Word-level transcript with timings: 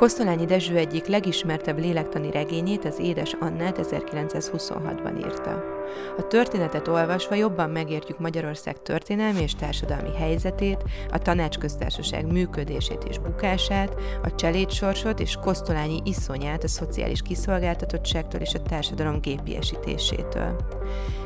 Kosztolányi 0.00 0.44
Dezső 0.44 0.76
egyik 0.76 1.06
legismertebb 1.06 1.78
lélektani 1.78 2.30
regényét, 2.30 2.84
az 2.84 2.98
Édes 2.98 3.36
Annát 3.40 3.78
1926-ban 3.82 5.16
írta. 5.16 5.79
A 6.18 6.26
történetet 6.26 6.88
olvasva 6.88 7.34
jobban 7.34 7.70
megértjük 7.70 8.18
Magyarország 8.18 8.82
történelmi 8.82 9.40
és 9.40 9.54
társadalmi 9.54 10.16
helyzetét, 10.16 10.84
a 11.10 11.18
tanácsköztársaság 11.18 12.32
működését 12.32 13.04
és 13.08 13.18
bukását, 13.18 13.94
a 14.22 14.34
cselédsorsot 14.34 15.20
és 15.20 15.36
Kosztolányi 15.40 16.00
iszonyát 16.04 16.64
a 16.64 16.68
szociális 16.68 17.22
kiszolgáltatottságtól 17.22 18.40
és 18.40 18.54
a 18.54 18.62
társadalom 18.62 19.20
gépiesítésétől. 19.20 20.56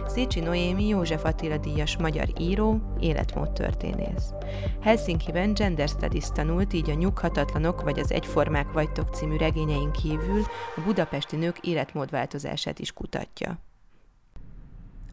Szécsi 0.07 0.41
Noémi 0.41 0.89
József 0.89 1.25
Attila 1.25 1.57
díjas 1.57 1.97
magyar 1.97 2.29
író, 2.39 2.81
életmódtörténész. 3.01 4.33
Helsinki-ben 4.81 5.55
Gender 5.55 5.89
Studies 5.89 6.29
tanult, 6.35 6.73
így 6.73 6.91
a 6.91 6.95
Nyughatatlanok 6.95 7.83
vagy 7.83 7.99
az 7.99 8.13
Egyformák 8.13 8.73
vagytok 8.73 9.15
című 9.15 9.37
regényein 9.37 9.91
kívül 9.91 10.43
a 10.77 10.81
budapesti 10.85 11.37
nők 11.37 11.59
életmódváltozását 11.59 12.79
is 12.79 12.93
kutatja. 12.93 13.59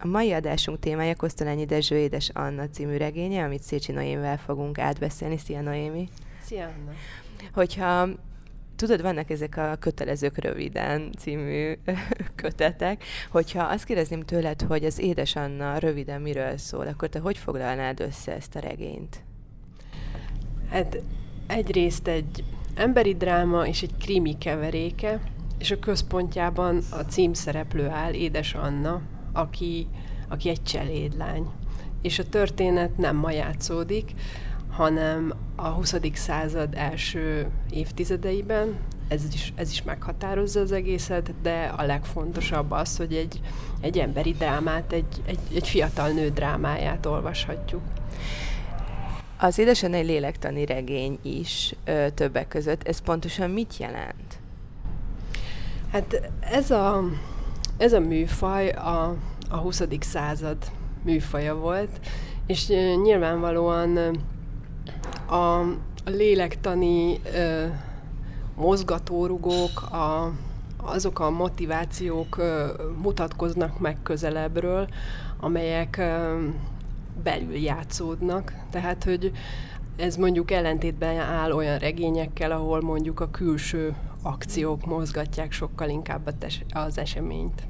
A 0.04 0.08
mai 0.08 0.32
adásunk 0.32 0.80
témája 0.80 1.16
Kosztolányi 1.16 1.66
Dezső 1.66 1.98
Édes 1.98 2.30
Anna 2.34 2.70
című 2.70 2.98
regénye, 2.98 3.44
amit 3.44 3.62
Szécsi 3.62 3.92
Noémivel 3.92 4.38
fogunk 4.38 4.80
átbeszélni. 4.80 5.38
Szia 5.38 5.62
Noémi! 5.62 6.10
Szia 6.44 6.64
Anna! 6.64 6.92
Hogyha 7.54 8.08
tudod, 8.76 9.02
vannak 9.02 9.30
ezek 9.30 9.58
a 9.58 9.76
kötelezők 9.80 10.38
röviden 10.38 11.12
című 11.18 11.74
kötetek, 12.36 13.04
hogyha 13.30 13.64
azt 13.64 13.84
kérdezném 13.84 14.22
tőled, 14.22 14.62
hogy 14.62 14.86
az 14.86 15.00
Édes 15.00 15.36
Anna 15.36 15.78
röviden 15.78 16.22
miről 16.22 16.58
szól, 16.58 16.88
akkor 16.88 17.10
te 17.10 17.20
hogy 17.20 17.38
foglalnád 17.38 18.00
össze 18.00 18.36
ezt 18.36 18.56
a 18.56 18.60
regényt? 18.60 19.24
Hát 20.70 21.02
egyrészt 21.48 22.08
egy 22.08 22.44
emberi 22.76 23.16
dráma 23.16 23.68
és 23.68 23.82
egy 23.82 23.94
krimi 24.00 24.38
keveréke, 24.38 25.20
és 25.58 25.72
a 25.72 25.80
központjában 25.80 26.82
a 26.92 27.00
címszereplő 27.00 27.88
áll, 27.88 28.14
Édes 28.14 28.54
Anna, 28.54 29.02
aki, 29.34 29.88
aki 30.30 30.50
egy 30.50 30.64
cselédlány. 30.64 31.50
És 32.02 32.20
a 32.20 32.30
történet 32.30 32.98
nem 32.98 33.16
ma 33.16 33.32
játszódik, 33.32 34.14
hanem 34.70 35.34
a 35.56 35.68
20. 35.68 35.96
század 36.14 36.74
első 36.76 37.48
évtizedeiben, 37.70 38.78
ez 39.08 39.24
is, 39.34 39.54
ez 39.56 39.72
is 39.72 39.84
meghatározza 39.84 40.60
az 40.60 40.72
egészet, 40.72 41.34
de 41.42 41.74
a 41.78 41.84
legfontosabb 41.84 42.72
az, 42.72 42.98
hogy 42.98 43.14
egy, 43.14 43.42
egy 43.82 44.00
emberi 44.00 44.32
drámát, 44.32 44.92
egy, 44.92 45.22
egy, 45.26 45.40
egy 45.54 45.68
fiatal 45.68 46.10
nő 46.10 46.30
drámáját 46.30 47.06
olvashatjuk. 47.06 47.82
Az 49.38 49.58
Édesen 49.58 49.94
egy 49.94 50.06
lélektani 50.06 50.66
regény 50.66 51.20
is 51.22 51.76
ö, 51.84 52.08
többek 52.14 52.48
között. 52.48 52.88
Ez 52.88 53.00
pontosan 53.00 53.50
mit 53.50 53.78
jelent? 53.78 54.40
Hát 55.92 56.32
ez 56.40 56.72
a, 56.72 57.04
ez 57.82 57.94
a 57.94 58.00
műfaj 58.00 58.70
a, 58.70 59.16
a 59.50 59.58
20. 59.58 59.84
század 60.00 60.58
műfaja 61.04 61.56
volt, 61.56 62.00
és 62.46 62.68
nyilvánvalóan 63.04 63.98
a, 65.26 65.36
a 65.36 65.66
lélektani 66.06 67.20
ö, 67.36 67.66
mozgatórugók, 68.56 69.82
a, 69.82 70.32
azok 70.78 71.20
a 71.20 71.30
motivációk 71.30 72.38
ö, 72.38 72.68
mutatkoznak 73.02 73.80
meg 73.80 73.98
közelebbről, 74.04 74.88
amelyek 75.40 75.98
ö, 75.98 76.40
belül 77.24 77.56
játszódnak. 77.56 78.54
Tehát, 78.70 79.04
hogy 79.04 79.32
ez 79.96 80.16
mondjuk 80.16 80.52
ellentétben 80.52 81.18
áll 81.18 81.52
olyan 81.52 81.78
regényekkel, 81.78 82.52
ahol 82.52 82.82
mondjuk 82.82 83.20
a 83.20 83.30
külső 83.30 83.96
akciók 84.22 84.86
mozgatják 84.86 85.52
sokkal 85.52 85.90
inkább 85.90 86.34
az 86.74 86.98
eseményt. 86.98 87.70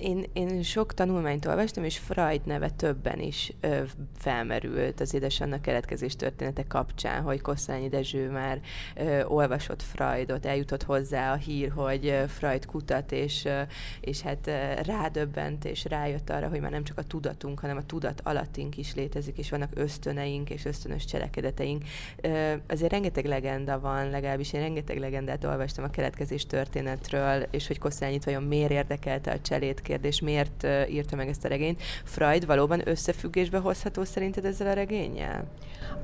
Én, 0.00 0.24
én 0.32 0.62
sok 0.62 0.94
tanulmányt 0.94 1.46
olvastam, 1.46 1.84
és 1.84 1.98
Freud 1.98 2.40
neve 2.44 2.70
többen 2.70 3.20
is 3.20 3.52
ö, 3.60 3.82
felmerült 4.16 5.00
az 5.00 5.14
édesannak 5.14 5.62
keletkezés 5.62 6.16
története 6.16 6.66
kapcsán, 6.66 7.22
hogy 7.22 7.40
Kosszányi 7.40 7.88
Dezső 7.88 8.30
már 8.30 8.60
ö, 8.96 9.24
olvasott 9.24 9.82
Freudot, 9.82 10.46
eljutott 10.46 10.82
hozzá 10.82 11.32
a 11.32 11.36
hír, 11.36 11.70
hogy 11.70 12.22
Freud 12.28 12.66
kutat, 12.66 13.12
és, 13.12 13.44
ö, 13.44 13.60
és 14.00 14.20
hát 14.20 14.46
ö, 14.46 14.72
rádöbbent, 14.82 15.64
és 15.64 15.84
rájött 15.84 16.30
arra, 16.30 16.48
hogy 16.48 16.60
már 16.60 16.70
nem 16.70 16.84
csak 16.84 16.98
a 16.98 17.02
tudatunk, 17.02 17.58
hanem 17.60 17.76
a 17.76 17.86
tudat 17.86 18.20
alattink 18.24 18.76
is 18.76 18.94
létezik, 18.94 19.38
és 19.38 19.50
vannak 19.50 19.70
ösztöneink, 19.74 20.50
és 20.50 20.64
ösztönös 20.64 21.04
cselekedeteink. 21.04 21.84
Ö, 22.20 22.52
azért 22.68 22.92
rengeteg 22.92 23.24
legenda 23.24 23.80
van, 23.80 24.10
legalábbis 24.10 24.52
én 24.52 24.60
rengeteg 24.60 24.98
legendát 24.98 25.44
olvastam 25.44 25.84
a 25.84 25.90
keletkezés 25.90 26.46
történetről, 26.46 27.46
és 27.50 27.66
hogy 27.66 27.78
Kosszányit 27.78 28.24
vajon 28.24 28.42
miért 28.42 28.70
érdekelte 28.70 29.30
a 29.30 29.40
cselét 29.40 29.80
kérdés, 29.90 30.20
miért 30.20 30.66
írta 30.90 31.16
meg 31.16 31.28
ezt 31.28 31.44
a 31.44 31.48
regényt. 31.48 31.82
Freud 32.04 32.46
valóban 32.46 32.88
összefüggésbe 32.88 33.58
hozható 33.58 34.04
szerinted 34.04 34.44
ezzel 34.44 34.66
a 34.66 34.72
regényel? 34.72 35.44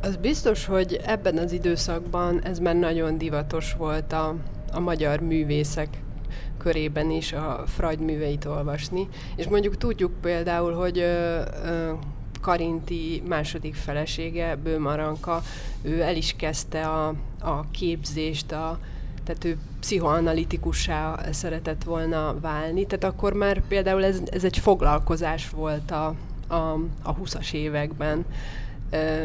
Az 0.02 0.16
biztos, 0.16 0.64
hogy 0.64 1.00
ebben 1.04 1.38
az 1.38 1.52
időszakban 1.52 2.42
ez 2.42 2.58
már 2.58 2.76
nagyon 2.76 3.18
divatos 3.18 3.74
volt 3.74 4.12
a, 4.12 4.34
a 4.72 4.80
magyar 4.80 5.20
művészek 5.20 5.88
körében 6.58 7.10
is 7.10 7.32
a 7.32 7.62
Freud 7.66 8.00
műveit 8.00 8.44
olvasni. 8.44 9.08
És 9.36 9.48
mondjuk 9.48 9.76
tudjuk 9.76 10.12
például, 10.20 10.72
hogy 10.72 10.98
ö, 10.98 11.42
ö, 11.64 11.92
Karinti 12.40 13.22
második 13.28 13.74
felesége, 13.74 14.56
Bőmaranka, 14.56 15.42
ő 15.82 16.02
el 16.02 16.16
is 16.16 16.34
kezdte 16.36 16.80
a, 16.80 17.14
a 17.40 17.70
képzést, 17.70 18.52
a, 18.52 18.78
tehát 19.26 19.44
ő 19.44 19.58
pszichoanalitikussá 19.80 21.20
szeretett 21.32 21.82
volna 21.82 22.40
válni, 22.40 22.86
tehát 22.86 23.04
akkor 23.14 23.32
már 23.32 23.62
például 23.68 24.04
ez, 24.04 24.20
ez 24.30 24.44
egy 24.44 24.58
foglalkozás 24.58 25.50
volt 25.50 25.90
a, 25.90 26.14
a, 26.48 26.72
a 27.02 27.16
20-as 27.16 27.52
években, 27.52 28.24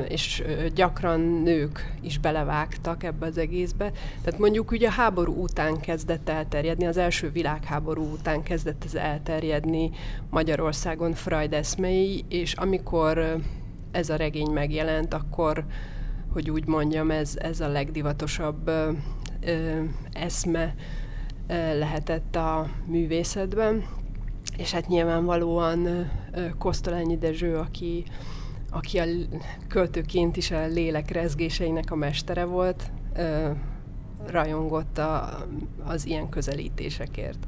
és 0.08 0.44
gyakran 0.76 1.20
nők 1.20 1.94
is 2.02 2.18
belevágtak 2.20 3.04
ebbe 3.04 3.26
az 3.26 3.38
egészbe. 3.38 3.92
Tehát 4.24 4.40
mondjuk 4.40 4.72
ugye 4.72 4.88
a 4.88 4.92
háború 4.92 5.42
után 5.44 5.80
kezdett 5.80 6.30
elterjedni, 6.30 6.86
az 6.86 6.98
első 6.98 7.30
világháború 7.30 8.04
után 8.12 8.44
kezdett 8.44 8.84
ez 8.84 8.96
elterjedni 8.96 9.92
Magyarországon 10.30 11.14
Freud 11.14 11.54
eszmei, 11.54 12.26
és 12.28 12.54
amikor 12.54 13.38
ez 13.92 14.10
a 14.10 14.16
regény 14.16 14.52
megjelent, 14.52 15.14
akkor, 15.14 15.66
hogy 16.34 16.50
úgy 16.50 16.68
mondjam, 16.68 17.12
ez, 17.12 17.36
ez 17.42 17.60
a 17.60 17.68
legdivatosabb 17.68 18.72
ö, 19.46 19.84
eszme 20.12 20.76
ö, 21.48 21.78
lehetett 21.78 22.36
a 22.36 22.70
művészetben, 22.86 23.86
és 24.58 24.72
hát 24.72 24.88
nyilvánvalóan 24.88 25.86
ö, 25.86 26.06
Kosztolányi 26.58 27.18
Dezső, 27.18 27.58
aki, 27.58 28.04
aki 28.70 29.00
a 29.00 29.06
költőként 29.68 30.38
is 30.38 30.52
a 30.52 30.66
lélek 30.66 31.10
rezgéseinek 31.10 31.92
a 31.92 31.96
mestere 31.96 32.44
volt, 32.44 32.92
ö, 33.16 33.50
rajongott 34.28 34.98
a, 34.98 35.46
az 35.84 36.06
ilyen 36.06 36.30
közelítésekért. 36.30 37.48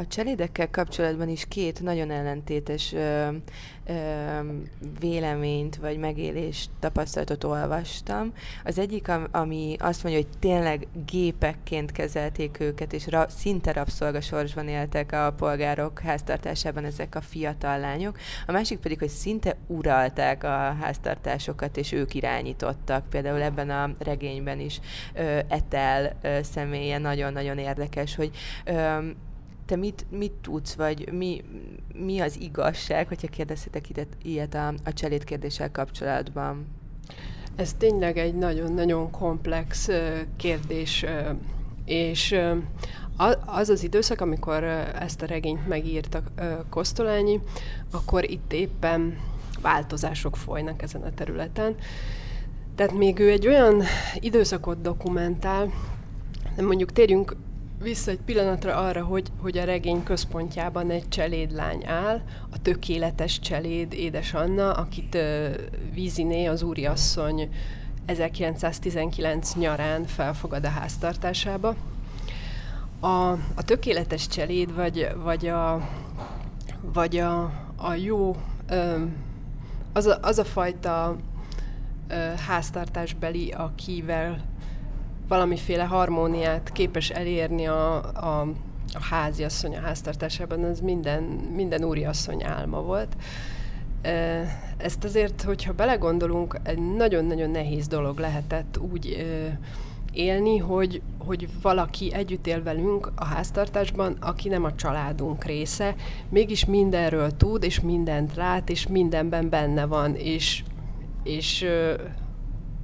A 0.00 0.06
cselédekkel 0.06 0.70
kapcsolatban 0.70 1.28
is 1.28 1.44
két 1.48 1.82
nagyon 1.82 2.10
ellentétes 2.10 2.92
ö, 2.92 3.28
ö, 3.86 3.94
véleményt 5.00 5.76
vagy 5.76 5.98
megélést, 5.98 6.70
tapasztalatot 6.78 7.44
olvastam. 7.44 8.32
Az 8.64 8.78
egyik, 8.78 9.10
ami 9.30 9.76
azt 9.78 10.02
mondja, 10.02 10.22
hogy 10.22 10.38
tényleg 10.38 10.86
gépekként 11.06 11.92
kezelték 11.92 12.60
őket, 12.60 12.92
és 12.92 13.06
ra, 13.06 13.28
szinte 13.28 13.72
rabszolgasorsban 13.72 14.68
éltek 14.68 15.12
a 15.12 15.34
polgárok 15.36 15.98
háztartásában 15.98 16.84
ezek 16.84 17.14
a 17.14 17.20
fiatal 17.20 17.78
lányok. 17.78 18.18
A 18.46 18.52
másik 18.52 18.78
pedig, 18.78 18.98
hogy 18.98 19.08
szinte 19.08 19.56
uralták 19.66 20.44
a 20.44 20.76
háztartásokat, 20.80 21.76
és 21.76 21.92
ők 21.92 22.14
irányítottak. 22.14 23.08
Például 23.08 23.42
ebben 23.42 23.70
a 23.70 23.90
regényben 23.98 24.60
is 24.60 24.80
ö, 25.14 25.38
Etel 25.48 26.18
ö, 26.22 26.38
személye 26.42 26.98
nagyon-nagyon 26.98 27.58
érdekes, 27.58 28.14
hogy 28.14 28.30
ö, 28.64 28.98
te 29.70 29.76
mit, 29.76 30.06
mit 30.10 30.32
tudsz, 30.32 30.74
vagy 30.74 31.12
mi, 31.12 31.42
mi 31.94 32.20
az 32.20 32.40
igazság, 32.40 33.08
hogyha 33.08 33.28
kérdezhetek 33.28 33.84
ilyet 34.22 34.54
a, 34.54 34.74
a 34.84 34.92
cselét 34.92 35.24
kérdéssel 35.24 35.70
kapcsolatban? 35.70 36.66
Ez 37.56 37.72
tényleg 37.72 38.18
egy 38.18 38.34
nagyon-nagyon 38.34 39.10
komplex 39.10 39.88
kérdés, 40.36 41.04
és 41.84 42.36
az 43.44 43.68
az 43.68 43.82
időszak, 43.82 44.20
amikor 44.20 44.64
ezt 45.00 45.22
a 45.22 45.26
regényt 45.26 45.68
megírta 45.68 46.22
Kosztolányi, 46.70 47.40
akkor 47.90 48.30
itt 48.30 48.52
éppen 48.52 49.18
változások 49.62 50.36
folynak 50.36 50.82
ezen 50.82 51.02
a 51.02 51.14
területen. 51.14 51.74
Tehát 52.74 52.92
még 52.92 53.18
ő 53.18 53.30
egy 53.30 53.46
olyan 53.46 53.82
időszakot 54.14 54.80
dokumentál, 54.80 55.72
de 56.56 56.62
mondjuk 56.62 56.92
térjünk 56.92 57.36
vissza 57.82 58.10
egy 58.10 58.20
pillanatra 58.20 58.76
arra, 58.76 59.04
hogy, 59.04 59.26
hogy 59.40 59.58
a 59.58 59.64
regény 59.64 60.02
központjában 60.02 60.90
egy 60.90 61.08
cselédlány 61.08 61.86
áll, 61.86 62.20
a 62.50 62.62
tökéletes 62.62 63.38
cseléd, 63.38 63.92
édes 63.92 64.34
Anna, 64.34 64.72
akit 64.72 65.14
uh, 65.14 65.54
Víziné, 65.92 66.46
az 66.46 66.62
úriasszony 66.62 67.48
1919 68.06 69.54
nyarán 69.54 70.04
felfogad 70.04 70.64
a 70.64 70.68
háztartásába. 70.68 71.74
A, 73.00 73.30
a 73.30 73.64
tökéletes 73.64 74.26
cseléd, 74.26 74.74
vagy, 74.74 75.08
vagy, 75.22 75.46
a, 75.46 75.88
vagy 76.80 77.16
a, 77.16 77.42
a 77.76 77.94
jó, 77.94 78.36
az 79.92 80.06
a, 80.06 80.18
az 80.22 80.38
a 80.38 80.44
fajta 80.44 81.16
háztartásbeli, 82.46 83.50
akivel 83.50 84.49
valamiféle 85.30 85.84
harmóniát 85.84 86.72
képes 86.72 87.10
elérni 87.10 87.66
a, 87.66 87.94
a, 87.96 88.40
a 88.92 89.02
háziasszony 89.10 89.76
a 89.76 89.80
háztartásában, 89.80 90.64
az 90.64 90.80
minden, 90.80 91.22
minden 91.54 91.84
úriasszony 91.84 92.44
álma 92.44 92.82
volt. 92.82 93.16
Ezt 94.76 95.04
azért, 95.04 95.42
hogyha 95.42 95.72
belegondolunk, 95.72 96.58
egy 96.62 96.94
nagyon-nagyon 96.96 97.50
nehéz 97.50 97.86
dolog 97.86 98.18
lehetett 98.18 98.78
úgy 98.92 99.26
élni, 100.12 100.58
hogy, 100.58 101.02
hogy 101.18 101.48
valaki 101.62 102.12
együtt 102.12 102.46
él 102.46 102.62
velünk 102.62 103.12
a 103.14 103.24
háztartásban, 103.24 104.16
aki 104.20 104.48
nem 104.48 104.64
a 104.64 104.74
családunk 104.74 105.44
része, 105.44 105.94
mégis 106.28 106.64
mindenről 106.64 107.36
tud, 107.36 107.62
és 107.62 107.80
mindent 107.80 108.34
lát, 108.36 108.70
és 108.70 108.86
mindenben 108.86 109.48
benne 109.48 109.84
van, 109.84 110.14
és, 110.14 110.62
és 111.22 111.66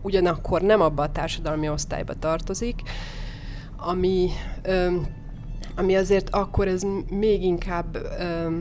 ugyanakkor 0.06 0.62
nem 0.62 0.80
abba 0.80 1.02
a 1.02 1.12
társadalmi 1.12 1.68
osztályba 1.68 2.14
tartozik, 2.14 2.82
ami, 3.76 4.30
ami 5.76 5.96
azért 5.96 6.30
akkor 6.30 6.68
ez 6.68 6.82
még 7.10 7.42
inkább 7.42 7.94
ö, 7.94 8.56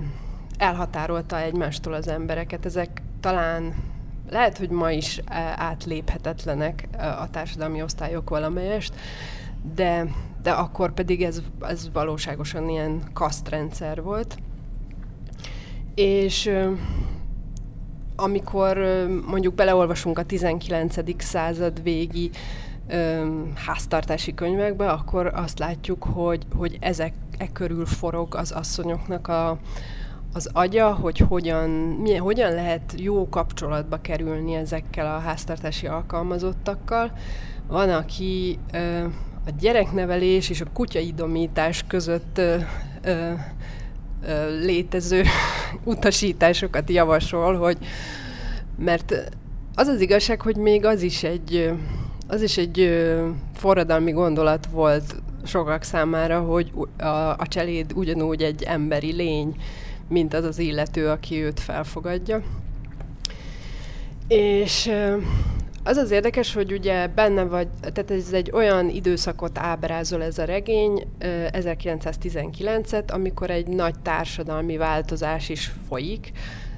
elhatárolta 0.58 1.40
egymástól 1.40 1.94
az 1.94 2.08
embereket. 2.08 2.66
Ezek 2.66 3.02
talán 3.20 3.74
lehet, 4.30 4.58
hogy 4.58 4.70
ma 4.70 4.92
is 4.92 5.22
átléphetetlenek 5.56 6.88
a 6.98 7.30
társadalmi 7.30 7.82
osztályok 7.82 8.30
valamelyest, 8.30 8.94
de, 9.76 10.06
de 10.42 10.52
akkor 10.52 10.94
pedig 10.94 11.24
ez, 11.24 11.42
ez 11.62 11.90
valóságosan 11.94 12.70
ilyen 12.70 13.02
kasztrendszer 13.14 14.02
volt. 14.02 14.38
És 15.96 16.52
amikor 18.16 18.78
mondjuk 19.28 19.54
beleolvasunk 19.54 20.20
a 20.20 20.24
19. 20.24 21.24
század 21.24 21.84
végi 21.84 22.30
háztartási 23.56 24.34
könyvekbe, 24.34 24.90
akkor 24.90 25.32
azt 25.36 25.60
látjuk, 25.60 26.04
hogy, 26.04 26.46
hogy 26.56 26.78
ezek 26.80 27.14
e 27.38 27.48
körül 27.52 27.86
forog 27.86 28.36
az 28.36 28.52
asszonyoknak 28.52 29.28
a, 29.28 29.58
az 30.34 30.50
agya, 30.54 30.94
hogy 30.94 31.18
hogyan, 31.18 31.70
milyen, 31.70 32.22
hogyan 32.22 32.54
lehet 32.54 32.94
jó 32.98 33.30
kapcsolatba 33.30 34.02
kerülni 34.02 34.54
ezekkel 34.54 35.16
a 35.16 35.20
háztartási 35.20 35.88
alkalmazottakkal. 35.88 37.12
Van, 37.68 37.90
aki 37.90 38.60
ö, 38.72 39.04
a 39.46 39.50
gyereknevelés 39.60 40.50
és 40.50 40.62
a 40.62 40.72
kutyaidomítás 40.74 41.84
között 41.88 42.38
ö, 42.38 42.58
ö, 43.04 43.32
létező 44.62 45.24
utasításokat 45.84 46.90
javasol, 46.90 47.58
hogy 47.58 47.78
mert 48.78 49.32
az 49.76 49.88
az 49.88 50.02
igazság, 50.02 50.42
hogy 50.42 50.56
még 50.56 50.86
az 50.86 51.02
is 51.02 51.24
egy, 51.24 51.72
az 52.28 52.42
is 52.42 52.58
egy 52.58 53.04
forradalmi 53.54 54.12
gondolat 54.12 54.66
volt 54.72 55.16
sokak 55.46 55.84
számára, 55.84 56.40
hogy 56.40 56.72
a, 56.98 57.06
a 57.30 57.48
cseléd 57.48 57.92
ugyanúgy 57.96 58.44
egy 58.44 58.64
emberi 58.64 59.12
lény, 59.12 59.56
mint 60.10 60.34
az 60.34 60.44
az 60.44 60.60
illető, 60.60 61.08
aki 61.08 61.44
őt 61.44 61.60
felfogadja. 61.60 62.42
És 64.28 64.92
az 65.88 65.98
az 65.98 66.12
érdekes, 66.12 66.54
hogy 66.54 66.72
ugye 66.72 67.08
benne 67.08 67.44
vagy, 67.44 67.68
tehát 67.82 68.12
ez 68.12 68.34
egy 68.34 68.52
olyan 68.54 68.90
időszakot 68.90 69.58
ábrázol 69.58 70.24
ez 70.24 70.38
a 70.38 70.44
regény, 70.44 71.08
1919-et, 71.20 73.12
amikor 73.12 73.50
egy 73.50 73.68
nagy 73.68 74.00
társadalmi 74.00 74.78
változás 74.78 75.50
is 75.50 75.72
folyik. 75.88 76.32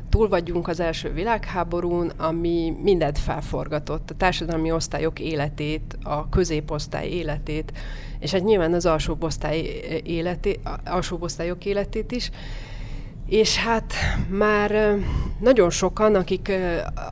Túl 0.09 0.27
vagyunk 0.27 0.68
az 0.68 0.80
első 0.80 1.13
világháborún, 1.13 2.12
ami 2.18 2.74
mindent 2.81 3.18
felforgatott, 3.18 4.09
a 4.09 4.15
társadalmi 4.15 4.71
osztályok 4.71 5.19
életét, 5.19 5.98
a 6.03 6.30
középosztály 6.30 7.07
életét, 7.07 7.71
és 8.19 8.31
hát 8.31 8.44
nyilván 8.44 8.74
az 8.74 8.86
alsóbb 8.86 9.24
osztály 9.24 9.60
életé, 10.03 10.60
alsóbb 10.86 11.21
osztályok 11.21 11.65
életét 11.65 12.12
is. 12.12 12.31
És 13.27 13.57
hát 13.57 13.94
már 14.29 14.97
nagyon 15.39 15.69
sokan, 15.69 16.15
akik 16.15 16.51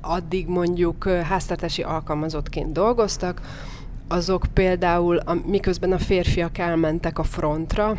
addig 0.01 0.47
mondjuk 0.47 1.03
háztartási 1.07 1.81
alkalmazottként 1.81 2.71
dolgoztak, 2.71 3.41
azok 4.07 4.45
például, 4.53 5.19
miközben 5.45 5.91
a 5.91 5.97
férfiak 5.97 6.57
elmentek 6.57 7.19
a 7.19 7.23
frontra, 7.23 7.97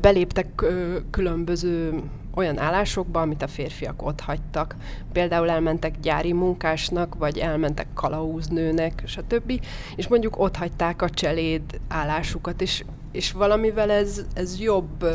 beléptek 0.00 0.64
különböző 1.10 2.02
olyan 2.34 2.58
állásokba, 2.58 3.20
amit 3.20 3.42
a 3.42 3.48
férfiak 3.48 4.06
ott 4.06 4.20
hagytak. 4.20 4.76
Például 5.12 5.50
elmentek 5.50 6.00
gyári 6.00 6.32
munkásnak, 6.32 7.14
vagy 7.14 7.38
elmentek 7.38 7.86
kalauznőnek, 7.94 9.02
stb. 9.06 9.60
És 9.96 10.08
mondjuk 10.08 10.38
ott 10.38 10.56
hagyták 10.56 11.02
a 11.02 11.10
cseléd 11.10 11.62
állásukat, 11.88 12.60
és, 12.60 12.84
és 13.12 13.32
valamivel 13.32 13.90
ez, 13.90 14.24
ez 14.34 14.60
jobb 14.60 15.06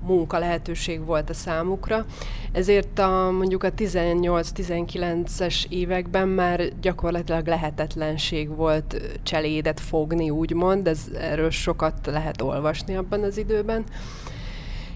munka 0.00 0.38
lehetőség 0.38 1.04
volt 1.04 1.30
a 1.30 1.34
számukra. 1.34 2.04
Ezért 2.52 2.98
a, 2.98 3.30
mondjuk 3.30 3.62
a 3.62 3.72
18-19-es 3.72 5.64
években 5.68 6.28
már 6.28 6.80
gyakorlatilag 6.80 7.46
lehetetlenség 7.46 8.56
volt 8.56 9.18
cselédet 9.22 9.80
fogni, 9.80 10.30
úgymond, 10.30 10.86
ez, 10.86 11.00
erről 11.20 11.50
sokat 11.50 12.06
lehet 12.06 12.42
olvasni 12.42 12.96
abban 12.96 13.22
az 13.22 13.38
időben. 13.38 13.84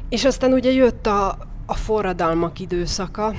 És 0.08 0.24
aztán 0.24 0.52
ugye 0.52 0.72
jött 0.72 1.06
a, 1.06 1.38
a 1.66 1.74
forradalmak 1.74 2.58
időszaka, 2.58 3.34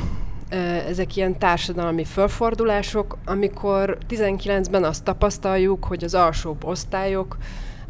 ezek 0.87 1.15
ilyen 1.15 1.39
társadalmi 1.39 2.03
fölfordulások, 2.03 3.17
amikor 3.25 3.97
19-ben 4.09 4.83
azt 4.83 5.03
tapasztaljuk, 5.03 5.85
hogy 5.85 6.03
az 6.03 6.13
alsóbb 6.13 6.63
osztályok 6.63 7.37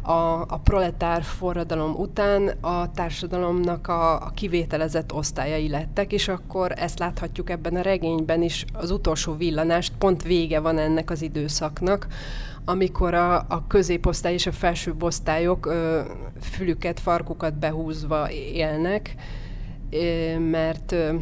a, 0.02 0.40
a 0.40 0.60
proletár 0.64 1.22
forradalom 1.22 1.94
után 1.94 2.48
a 2.60 2.90
társadalomnak 2.90 3.88
a, 3.88 4.14
a 4.14 4.30
kivételezett 4.34 5.12
osztályai 5.12 5.68
lettek, 5.68 6.12
és 6.12 6.28
akkor 6.28 6.72
ezt 6.76 6.98
láthatjuk 6.98 7.50
ebben 7.50 7.76
a 7.76 7.80
regényben 7.80 8.42
is, 8.42 8.64
az 8.72 8.90
utolsó 8.90 9.34
villanást, 9.34 9.92
pont 9.98 10.22
vége 10.22 10.60
van 10.60 10.78
ennek 10.78 11.10
az 11.10 11.22
időszaknak, 11.22 12.06
amikor 12.64 13.14
a, 13.14 13.36
a 13.48 13.66
középosztály 13.66 14.32
és 14.32 14.46
a 14.46 14.52
felsőbb 14.52 15.02
osztályok 15.02 15.66
ö, 15.66 16.00
fülüket, 16.40 17.00
farkukat 17.00 17.58
behúzva 17.58 18.30
élnek, 18.30 19.14
ö, 19.90 20.38
mert 20.38 20.92
ö, 20.92 21.14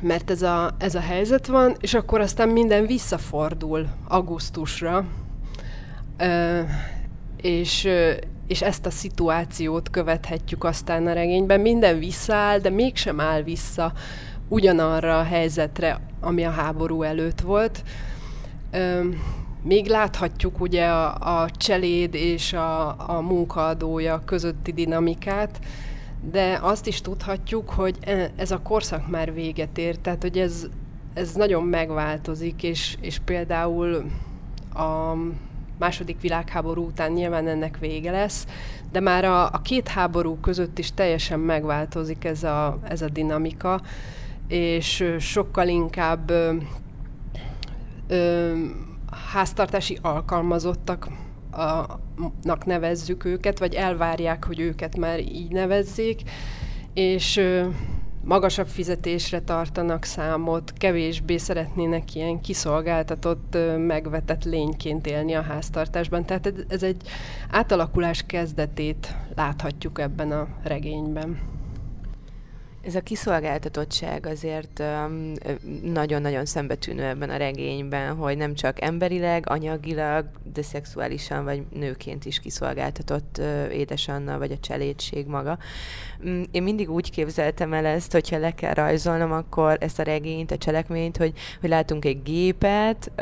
mert 0.00 0.30
ez 0.30 0.42
a, 0.42 0.74
ez 0.78 0.94
a 0.94 1.00
helyzet 1.00 1.46
van, 1.46 1.76
és 1.80 1.94
akkor 1.94 2.20
aztán 2.20 2.48
minden 2.48 2.86
visszafordul 2.86 3.86
augusztusra. 4.08 5.04
És, 7.42 7.88
és 8.46 8.62
ezt 8.62 8.86
a 8.86 8.90
szituációt 8.90 9.90
követhetjük 9.90 10.64
aztán 10.64 11.06
a 11.06 11.12
regényben. 11.12 11.60
Minden 11.60 11.98
visszaáll, 11.98 12.58
de 12.58 12.70
mégsem 12.70 13.20
áll 13.20 13.42
vissza 13.42 13.92
ugyanarra 14.48 15.18
a 15.18 15.22
helyzetre, 15.22 16.00
ami 16.20 16.44
a 16.44 16.50
háború 16.50 17.02
előtt 17.02 17.40
volt. 17.40 17.82
Még 19.62 19.86
láthatjuk 19.86 20.60
ugye 20.60 20.86
a, 20.86 21.42
a 21.42 21.50
cseléd 21.50 22.14
és 22.14 22.52
a, 22.52 22.88
a 23.10 23.20
munkaadója 23.20 24.22
közötti 24.24 24.72
dinamikát, 24.72 25.60
de 26.30 26.58
azt 26.62 26.86
is 26.86 27.00
tudhatjuk, 27.00 27.70
hogy 27.70 27.96
e, 28.00 28.30
ez 28.36 28.50
a 28.50 28.62
korszak 28.62 29.08
már 29.08 29.34
véget 29.34 29.78
ér, 29.78 29.98
tehát 29.98 30.22
hogy 30.22 30.38
ez, 30.38 30.66
ez 31.14 31.32
nagyon 31.34 31.62
megváltozik, 31.62 32.62
és, 32.62 32.96
és 33.00 33.18
például 33.24 34.04
a 34.74 35.14
második 35.82 36.20
világháború 36.20 36.86
után 36.86 37.12
nyilván 37.12 37.48
ennek 37.48 37.78
vége 37.78 38.10
lesz, 38.10 38.46
de 38.92 39.00
már 39.00 39.24
a, 39.24 39.44
a 39.44 39.60
két 39.62 39.88
háború 39.88 40.36
között 40.36 40.78
is 40.78 40.94
teljesen 40.94 41.40
megváltozik 41.40 42.24
ez 42.24 42.42
a, 42.42 42.78
ez 42.88 43.02
a 43.02 43.08
dinamika, 43.08 43.80
és 44.48 45.04
sokkal 45.18 45.68
inkább 45.68 46.30
ö, 46.30 46.54
ö, 48.08 48.52
háztartási 49.32 49.98
alkalmazottaknak 50.02 52.64
nevezzük 52.64 53.24
őket, 53.24 53.58
vagy 53.58 53.74
elvárják, 53.74 54.44
hogy 54.44 54.60
őket 54.60 54.96
már 54.96 55.18
így 55.18 55.50
nevezzék, 55.50 56.22
és 56.94 57.40
magasabb 58.24 58.66
fizetésre 58.66 59.40
tartanak 59.40 60.04
számot, 60.04 60.72
kevésbé 60.72 61.36
szeretnének 61.36 62.14
ilyen 62.14 62.40
kiszolgáltatott, 62.40 63.56
megvetett 63.78 64.44
lényként 64.44 65.06
élni 65.06 65.34
a 65.34 65.42
háztartásban. 65.42 66.24
Tehát 66.24 66.52
ez 66.68 66.82
egy 66.82 67.02
átalakulás 67.50 68.22
kezdetét 68.26 69.14
láthatjuk 69.34 70.00
ebben 70.00 70.32
a 70.32 70.48
regényben. 70.62 71.38
Ez 72.82 72.94
a 72.94 73.00
kiszolgáltatottság 73.00 74.26
azért 74.26 74.82
nagyon-nagyon 75.82 76.44
szembetűnő 76.44 77.02
ebben 77.02 77.30
a 77.30 77.36
regényben, 77.36 78.14
hogy 78.14 78.36
nem 78.36 78.54
csak 78.54 78.82
emberileg, 78.82 79.48
anyagilag, 79.48 80.26
de 80.54 80.62
szexuálisan 80.62 81.44
vagy 81.44 81.62
nőként 81.72 82.24
is 82.24 82.40
kiszolgáltatott 82.40 83.40
édesanna 83.72 84.38
vagy 84.38 84.52
a 84.52 84.58
cselédség 84.58 85.26
maga. 85.26 85.58
Mm, 86.26 86.42
én 86.50 86.62
mindig 86.62 86.90
úgy 86.90 87.10
képzeltem 87.10 87.72
el 87.72 87.86
ezt, 87.86 88.12
hogyha 88.12 88.38
le 88.38 88.50
kell 88.50 88.74
rajzolnom, 88.74 89.32
akkor 89.32 89.76
ezt 89.80 89.98
a 89.98 90.02
regényt, 90.02 90.50
a 90.50 90.58
cselekményt, 90.58 91.16
hogy, 91.16 91.32
hogy 91.60 91.70
látunk 91.70 92.04
egy 92.04 92.22
gépet, 92.22 93.12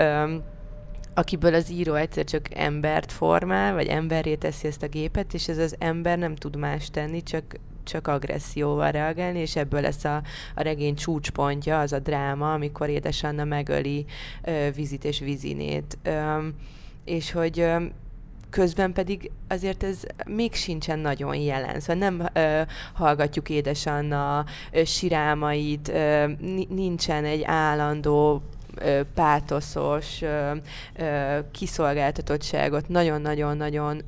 akiből 1.15 1.55
az 1.55 1.71
író 1.71 1.95
egyszer 1.95 2.25
csak 2.25 2.55
embert 2.55 3.13
formál, 3.13 3.75
vagy 3.75 3.87
emberré 3.87 4.35
teszi 4.35 4.67
ezt 4.67 4.83
a 4.83 4.89
gépet, 4.89 5.35
és 5.35 5.49
ez 5.49 5.59
az 5.59 5.75
ember 5.79 6.19
nem 6.19 6.35
tud 6.35 6.57
más 6.57 6.91
tenni, 6.91 7.23
csak 7.23 7.45
csak 7.91 8.07
agresszióval 8.09 8.91
reagálni, 8.91 9.39
és 9.39 9.57
ebből 9.57 9.81
lesz 9.81 10.05
a, 10.05 10.23
a 10.55 10.63
regény 10.63 10.95
csúcspontja, 10.95 11.81
az 11.81 11.93
a 11.93 11.99
dráma, 11.99 12.53
amikor 12.53 12.89
édesanna 12.89 13.45
megöli 13.45 14.05
ö, 14.43 14.69
Vizit 14.75 15.05
és 15.05 15.19
Vizinét. 15.19 15.99
Ö, 16.03 16.39
és 17.05 17.33
hogy 17.33 17.61
ö, 17.61 17.77
közben 18.51 18.93
pedig 18.93 19.31
azért 19.49 19.83
ez 19.83 20.03
még 20.27 20.55
sincsen 20.55 20.99
nagyon 20.99 21.35
jelen. 21.35 21.81
Szóval 21.81 22.11
nem 22.11 22.29
ö, 22.33 22.61
hallgatjuk 22.95 23.49
édesanna 23.49 24.45
ö, 24.73 24.85
sirámait, 24.85 25.89
ö, 25.89 26.27
nincsen 26.69 27.25
egy 27.25 27.43
állandó 27.45 28.43
pátoszos 29.15 30.23
kiszolgáltatottságot, 31.53 32.89
nagyon-nagyon-nagyon 32.89 34.03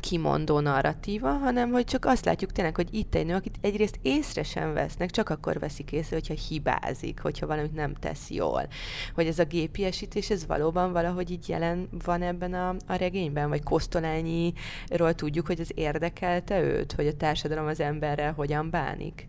kimondó 0.00 0.60
narratíva, 0.60 1.30
hanem 1.32 1.70
hogy 1.70 1.84
csak 1.84 2.04
azt 2.04 2.24
látjuk 2.24 2.52
tényleg, 2.52 2.76
hogy 2.76 2.88
itt 2.94 3.14
egy 3.14 3.26
nő, 3.26 3.34
akit 3.34 3.58
egyrészt 3.60 3.98
észre 4.02 4.42
sem 4.42 4.72
vesznek, 4.72 5.10
csak 5.10 5.28
akkor 5.28 5.58
veszik 5.58 5.92
észre, 5.92 6.16
hogyha 6.16 6.34
hibázik, 6.48 7.20
hogyha 7.20 7.46
valamit 7.46 7.74
nem 7.74 7.94
tesz 7.94 8.30
jól. 8.30 8.68
Hogy 9.14 9.26
ez 9.26 9.38
a 9.38 9.44
gépiesítés, 9.44 10.30
ez 10.30 10.46
valóban 10.46 10.92
valahogy 10.92 11.30
így 11.30 11.48
jelen 11.48 11.88
van 12.04 12.22
ebben 12.22 12.54
a, 12.54 12.68
a 12.86 12.94
regényben, 12.94 13.48
vagy 13.48 13.62
Kosztolányiról 13.62 15.14
tudjuk, 15.14 15.46
hogy 15.46 15.60
ez 15.60 15.68
érdekelte 15.74 16.60
őt, 16.62 16.92
hogy 16.92 17.06
a 17.06 17.16
társadalom 17.16 17.66
az 17.66 17.80
emberrel 17.80 18.32
hogyan 18.32 18.70
bánik? 18.70 19.28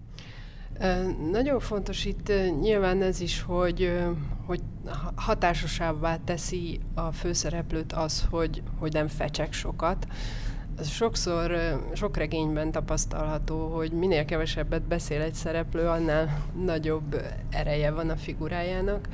Nagyon 1.31 1.59
fontos 1.59 2.05
itt 2.05 2.31
nyilván 2.59 3.01
ez 3.01 3.19
is, 3.19 3.41
hogy, 3.41 3.93
hogy 4.45 4.61
hatásosabbá 5.15 6.17
teszi 6.17 6.79
a 6.93 7.11
főszereplőt 7.11 7.93
az, 7.93 8.25
hogy, 8.29 8.63
hogy 8.79 8.93
nem 8.93 9.07
fecsek 9.07 9.53
sokat. 9.53 10.07
Sokszor, 10.83 11.79
sok 11.93 12.17
regényben 12.17 12.71
tapasztalható, 12.71 13.67
hogy 13.67 13.91
minél 13.91 14.25
kevesebbet 14.25 14.81
beszél 14.81 15.21
egy 15.21 15.33
szereplő, 15.33 15.87
annál 15.87 16.45
nagyobb 16.65 17.21
ereje 17.49 17.91
van 17.91 18.09
a 18.09 18.15
figurájának 18.15 19.07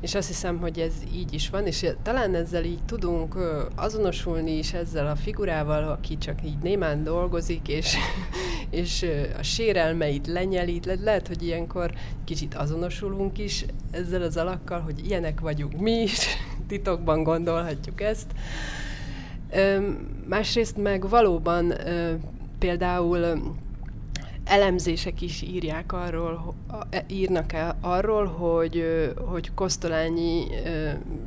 és 0.00 0.14
azt 0.14 0.28
hiszem, 0.28 0.58
hogy 0.58 0.78
ez 0.78 0.92
így 1.14 1.34
is 1.34 1.50
van, 1.50 1.66
és 1.66 1.86
talán 2.02 2.34
ezzel 2.34 2.64
így 2.64 2.82
tudunk 2.86 3.36
azonosulni 3.74 4.58
is 4.58 4.72
ezzel 4.72 5.06
a 5.06 5.16
figurával, 5.16 5.88
aki 5.88 6.18
csak 6.18 6.44
így 6.44 6.58
némán 6.58 7.04
dolgozik, 7.04 7.68
és, 7.68 7.96
és 8.70 9.06
a 9.38 9.42
sérelmeit 9.42 10.26
lenyelít. 10.26 10.86
Le- 10.86 10.94
lehet, 11.00 11.26
hogy 11.28 11.42
ilyenkor 11.42 11.92
kicsit 12.24 12.54
azonosulunk 12.54 13.38
is 13.38 13.64
ezzel 13.90 14.22
az 14.22 14.36
alakkal, 14.36 14.80
hogy 14.80 15.06
ilyenek 15.06 15.40
vagyunk 15.40 15.80
mi 15.80 15.92
is, 15.92 16.26
titokban 16.68 17.22
gondolhatjuk 17.22 18.00
ezt. 18.00 18.32
Másrészt 20.28 20.76
meg 20.76 21.08
valóban 21.08 21.72
például 22.58 23.54
elemzések 24.44 25.20
is 25.20 25.42
írják 25.42 25.92
arról, 25.92 26.54
e, 26.90 27.04
írnak 27.08 27.52
-e 27.52 27.76
arról, 27.80 28.26
hogy, 28.26 28.84
hogy 29.16 29.50
Kosztolányi 29.54 30.46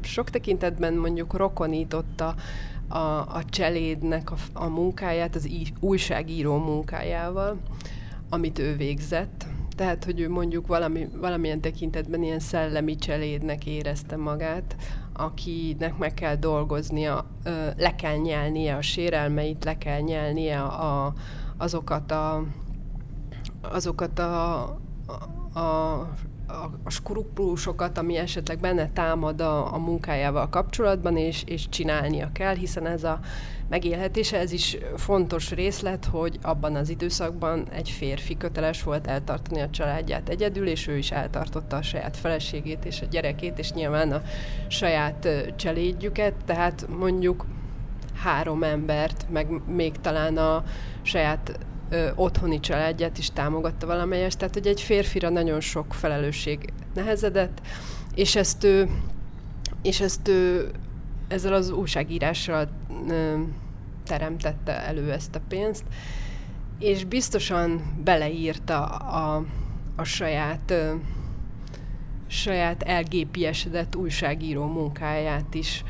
sok 0.02 0.30
tekintetben 0.30 0.94
mondjuk 0.94 1.34
rokonította 1.34 2.36
a, 2.88 2.98
a 2.98 3.42
cselédnek 3.50 4.32
a, 4.32 4.36
a 4.54 4.68
munkáját, 4.68 5.36
az 5.36 5.48
í, 5.48 5.68
újságíró 5.80 6.58
munkájával, 6.58 7.58
amit 8.30 8.60
ő 8.60 8.76
végzett. 8.76 9.46
Tehát, 9.76 10.04
hogy 10.04 10.20
ő 10.20 10.30
mondjuk 10.30 10.68
valami, 10.68 11.08
valamilyen 11.16 11.62
tekintetben 11.62 12.24
ilyen 12.24 12.40
szellemi 12.40 12.96
cselédnek 12.96 13.66
érezte 13.66 14.18
magát, 14.18 14.76
akinek 15.20 15.98
meg 15.98 16.14
kell 16.14 16.36
dolgoznia, 16.36 17.26
le 17.78 17.96
kell 17.96 18.16
nyelnie 18.16 18.76
a 18.76 18.82
sérelmeit, 18.82 19.64
le 19.64 19.78
kell 19.78 20.00
nyelnie 20.00 20.60
a, 20.62 21.14
azokat 21.58 22.12
a 22.12 22.44
azokat 23.62 24.20
a, 24.20 24.62
a, 25.54 26.08
a, 26.50 26.70
a 26.84 26.90
skrupulusokat, 26.90 27.98
ami 27.98 28.18
esetleg 28.18 28.60
benne 28.60 28.90
támad 28.94 29.42
a, 29.42 29.74
a 29.74 29.78
munkájával 29.78 30.50
kapcsolatban, 30.50 31.18
és, 31.18 31.44
és 31.46 31.70
csinálnia 31.70 32.30
kell, 32.34 32.56
hiszen 32.56 32.86
ez 32.86 33.04
a 33.04 33.20
megélhetése, 33.70 34.38
ez 34.38 34.52
is 34.52 34.78
fontos 34.96 35.52
részlet, 35.52 36.06
hogy 36.06 36.40
abban 36.42 36.76
az 36.76 36.90
időszakban 36.90 37.68
egy 37.72 37.90
férfi 37.90 38.38
köteles 38.38 38.84
volt 38.84 39.08
eltartani 39.08 39.62
a 39.62 39.70
családját 39.70 40.30
egyedül, 40.30 40.68
és 40.68 40.88
ő 40.88 40.98
is 40.98 41.12
eltartotta 41.12 41.76
a 41.76 41.82
saját 41.82 42.18
feleségét 42.18 42.86
és 42.86 43.02
a 43.02 43.06
gyerekét, 43.06 43.60
és 43.60 43.72
nyilván 43.72 44.12
a 44.12 44.22
saját 44.68 45.28
cselédjüket, 45.56 46.34
tehát 46.46 46.88
mondjuk 46.98 47.46
három 48.16 48.64
embert, 48.64 49.26
meg 49.30 49.62
még 49.68 49.96
talán 50.02 50.38
a 50.38 50.64
saját 51.02 51.60
ö, 51.90 52.10
otthoni 52.16 52.60
családját 52.60 53.18
is 53.18 53.32
támogatta 53.32 53.86
valamelyest, 53.86 54.38
tehát 54.38 54.54
hogy 54.54 54.68
egy 54.68 54.82
férfira 54.82 55.30
nagyon 55.30 55.60
sok 55.60 55.94
felelősség 55.94 56.74
nehezedett, 56.94 57.62
és 58.16 58.36
ezt 58.36 58.64
ő, 58.64 58.90
és 59.82 60.02
ezt 60.02 60.28
ő 60.28 60.72
ezzel 61.28 61.54
az 61.54 61.70
újságírással 61.70 62.70
ö, 63.10 63.40
teremtette 64.06 64.82
elő 64.82 65.12
ezt 65.12 65.36
a 65.36 65.42
pénzt, 65.48 65.84
és 66.80 67.04
biztosan 67.04 67.96
beleírta 68.04 68.86
a, 68.86 69.46
a 69.96 70.04
saját 70.04 70.72
ö, 70.72 70.94
saját 72.30 72.84
elgépiesedett 72.84 73.96
újságíró 73.96 74.66
munkáját 74.66 75.54
is 75.54 75.84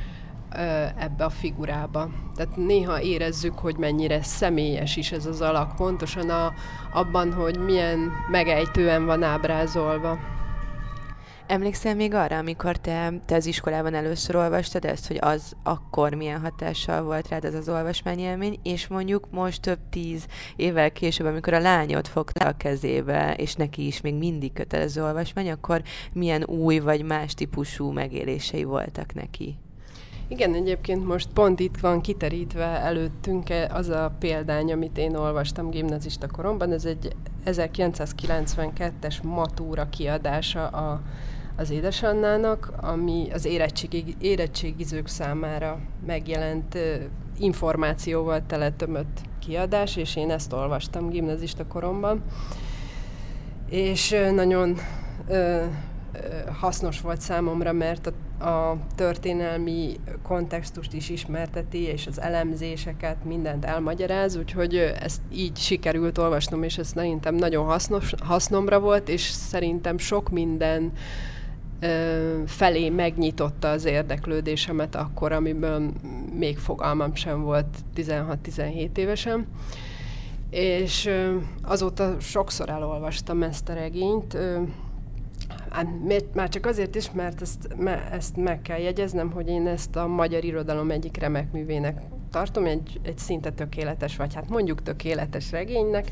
ebbe 0.98 1.24
a 1.25 1.29
figurába. 1.29 2.10
Tehát 2.36 2.56
néha 2.56 3.01
érezzük, 3.01 3.60
hogy 3.60 3.77
mennyire 3.77 4.24
személyes 4.24 4.96
is 4.98 5.12
ez 5.12 5.25
az 5.25 5.41
alak, 5.41 5.75
pontosan 5.75 6.29
a, 6.29 6.53
abban, 6.94 7.34
hogy 7.34 7.58
milyen 7.58 8.12
megejtően 8.32 9.06
van 9.06 9.24
ábrázolva. 9.24 10.18
Emlékszel 11.50 11.96
még 11.96 12.13
arra, 12.13 12.38
amikor 12.38 12.77
te, 12.77 13.13
te 13.25 13.36
az 13.36 13.46
iskolában 13.46 13.94
először 13.94 14.36
olvastad 14.36 14.86
ezt, 14.86 15.08
hogy 15.08 15.18
az 15.22 15.56
akkor 15.63 16.13
milyen 16.13 16.39
hatással 16.39 17.01
volt 17.03 17.27
rád 17.27 17.46
ez 17.46 17.53
az 17.53 17.70
olvasmányélmény, 17.70 18.60
és 18.63 18.88
mondjuk 18.88 19.27
most 19.32 19.62
több 19.62 19.79
tíz 19.89 20.25
évvel 20.56 20.91
később, 20.91 21.27
amikor 21.27 21.53
a 21.53 21.60
lányot 21.60 22.08
fogta 22.08 22.46
a 22.46 22.58
kezébe, 22.58 23.34
és 23.34 23.56
neki 23.56 23.86
is 23.86 24.01
még 24.01 24.15
mindig 24.15 24.53
kötelező 24.53 25.03
olvasmány, 25.03 25.51
akkor 25.51 25.82
milyen 26.13 26.44
új 26.44 26.79
vagy 26.79 27.03
más 27.03 27.34
típusú 27.34 27.91
megélései 27.91 28.63
voltak 28.63 29.13
neki? 29.13 29.58
Igen, 30.31 30.53
egyébként 30.53 31.05
most 31.05 31.29
pont 31.33 31.59
itt 31.59 31.77
van 31.77 32.01
kiterítve 32.01 32.65
előttünk 32.65 33.48
az 33.69 33.89
a 33.89 34.12
példány, 34.19 34.71
amit 34.71 34.98
én 34.98 35.15
olvastam 35.15 35.69
gimnazista 35.69 36.27
koromban. 36.27 36.71
Ez 36.71 36.86
egy 36.86 37.15
1992-es 37.45 39.21
matúra 39.24 39.89
kiadása 39.89 40.67
a, 40.67 41.01
az 41.55 41.69
édesannának, 41.69 42.71
ami 42.81 43.27
az 43.33 43.45
érettségi, 43.45 44.15
érettségizők 44.19 45.07
számára 45.07 45.79
megjelent 46.05 46.77
információval 47.38 48.45
teletömött 48.45 49.21
kiadás, 49.39 49.95
és 49.95 50.15
én 50.15 50.31
ezt 50.31 50.53
olvastam 50.53 51.09
gimnazista 51.09 51.67
koromban. 51.67 52.24
És 53.69 54.15
nagyon 54.36 54.77
hasznos 56.60 57.01
volt 57.01 57.22
számomra, 57.22 57.74
mert 57.74 58.13
a, 58.39 58.46
a 58.46 58.78
történelmi 58.96 60.00
kontextust 60.24 60.94
is 60.94 61.10
ismerteti, 61.10 61.82
és 61.82 62.08
az 62.08 62.22
elemzéseket, 62.22 63.24
mindent 63.24 63.66
elmagyaráz, 63.66 64.36
úgyhogy 64.36 64.75
ezt 64.75 65.22
így 65.32 65.58
sikerült 65.58 66.18
olvasnom, 66.18 66.63
és 66.63 66.78
ez 66.78 66.88
szerintem 66.88 67.36
nagyon 67.36 67.66
hasznos, 67.66 68.13
hasznomra 68.24 68.80
volt, 68.80 69.10
és 69.10 69.22
szerintem 69.22 69.98
sok 69.98 70.30
minden 70.30 70.92
ö, 71.80 72.42
felé 72.46 72.89
megnyitotta 72.89 73.70
az 73.70 73.86
érdeklődésemet 73.86 74.96
akkor, 74.96 75.32
amiből 75.32 75.92
még 76.34 76.58
fogalmam 76.58 77.16
sem 77.16 77.42
volt 77.42 77.78
16-17 77.96 78.98
évesen. 78.98 79.48
És 80.50 81.06
ö, 81.06 81.36
azóta 81.63 82.16
sokszor 82.20 82.70
elolvastam 82.70 83.44
ezt 83.44 83.70
a 83.70 83.74
regényt, 83.74 84.34
ö, 84.34 84.62
Hát, 85.70 85.88
már 86.34 86.50
csak 86.50 86.66
azért 86.66 86.96
is, 86.96 87.12
mert 87.12 87.42
ezt, 87.42 87.76
mert 87.78 88.14
ezt 88.14 88.36
meg 88.36 88.62
kell 88.62 88.80
jegyeznem, 88.80 89.32
hogy 89.32 89.48
én 89.48 89.68
ezt 89.68 89.96
a 89.96 90.08
magyar 90.08 90.44
irodalom 90.44 90.92
egyik 90.92 91.18
remek 91.18 91.52
művének 91.52 92.02
tartom, 92.32 92.66
egy, 92.66 93.00
egy 93.04 93.18
szinte 93.18 93.52
tökéletes, 93.52 94.16
vagy 94.16 94.34
hát 94.34 94.50
mondjuk 94.50 94.84
tökéletes 94.84 95.52
regénynek, 95.52 96.12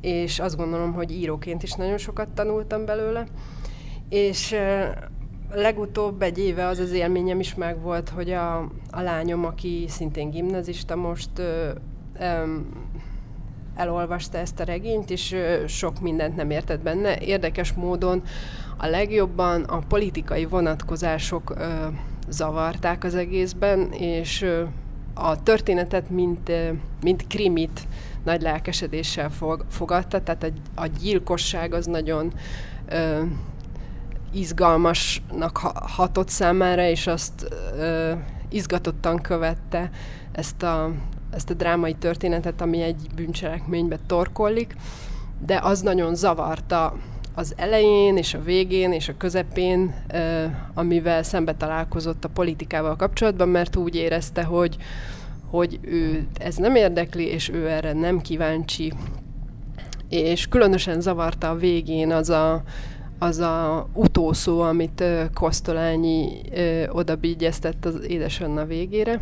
és 0.00 0.38
azt 0.38 0.56
gondolom, 0.56 0.92
hogy 0.92 1.10
íróként 1.10 1.62
is 1.62 1.72
nagyon 1.72 1.98
sokat 1.98 2.28
tanultam 2.28 2.84
belőle. 2.84 3.26
És 4.08 4.56
legutóbb 5.54 6.22
egy 6.22 6.38
éve 6.38 6.66
az 6.66 6.78
az 6.78 6.92
élményem 6.92 7.40
is 7.40 7.54
megvolt, 7.54 8.08
hogy 8.08 8.30
a, 8.30 8.58
a 8.90 9.00
lányom, 9.00 9.44
aki 9.44 9.84
szintén 9.88 10.30
gimnazista 10.30 10.96
most 10.96 11.38
ö, 11.38 11.70
ö, 12.18 12.56
elolvasta 13.74 14.38
ezt 14.38 14.60
a 14.60 14.64
regényt, 14.64 15.10
és 15.10 15.36
sok 15.66 16.00
mindent 16.00 16.36
nem 16.36 16.50
értett 16.50 16.80
benne. 16.80 17.18
Érdekes 17.18 17.72
módon 17.72 18.22
a 18.76 18.86
legjobban 18.86 19.62
a 19.62 19.78
politikai 19.78 20.44
vonatkozások 20.44 21.54
ö, 21.56 21.86
zavarták 22.28 23.04
az 23.04 23.14
egészben, 23.14 23.92
és 23.92 24.42
ö, 24.42 24.62
a 25.14 25.42
történetet, 25.42 26.10
mint, 26.10 26.48
ö, 26.48 26.68
mint 27.02 27.26
krimit 27.26 27.80
nagy 28.24 28.42
lelkesedéssel 28.42 29.30
fog, 29.30 29.64
fogadta, 29.68 30.22
tehát 30.22 30.44
a, 30.44 30.80
a 30.82 30.86
gyilkosság 30.86 31.74
az 31.74 31.86
nagyon 31.86 32.32
ö, 32.88 33.22
izgalmasnak 34.32 35.56
hatott 35.74 36.28
számára, 36.28 36.86
és 36.86 37.06
azt 37.06 37.48
ö, 37.76 38.12
izgatottan 38.48 39.20
követte 39.20 39.90
ezt 40.32 40.62
a, 40.62 40.90
ezt 41.34 41.50
a 41.50 41.54
drámai 41.54 41.94
történetet, 41.94 42.60
ami 42.60 42.82
egy 42.82 43.06
bűncselekménybe 43.14 43.98
torkollik, 44.06 44.74
de 45.46 45.58
az 45.62 45.80
nagyon 45.80 46.14
zavarta 46.14 46.96
az 47.34 47.52
elején 47.56 48.16
és 48.16 48.34
a 48.34 48.42
végén 48.42 48.92
és 48.92 49.08
a 49.08 49.16
közepén, 49.16 49.94
amivel 50.74 51.22
szembe 51.22 51.54
találkozott 51.54 52.24
a 52.24 52.28
politikával 52.28 52.96
kapcsolatban, 52.96 53.48
mert 53.48 53.76
úgy 53.76 53.94
érezte, 53.94 54.42
hogy, 54.42 54.76
hogy 55.50 55.78
ő 55.82 56.26
ez 56.38 56.56
nem 56.56 56.74
érdekli, 56.74 57.24
és 57.24 57.48
ő 57.48 57.68
erre 57.68 57.92
nem 57.92 58.20
kíváncsi. 58.20 58.92
És 60.08 60.48
különösen 60.48 61.00
zavarta 61.00 61.50
a 61.50 61.56
végén 61.56 62.12
az 62.12 62.30
a, 62.30 62.62
az 63.18 63.38
a 63.38 63.88
utószó, 63.94 64.60
amit 64.60 65.04
Kosztolányi 65.34 66.40
odabígyeztett 66.88 67.84
az 67.84 68.04
édesanna 68.06 68.64
végére. 68.64 69.20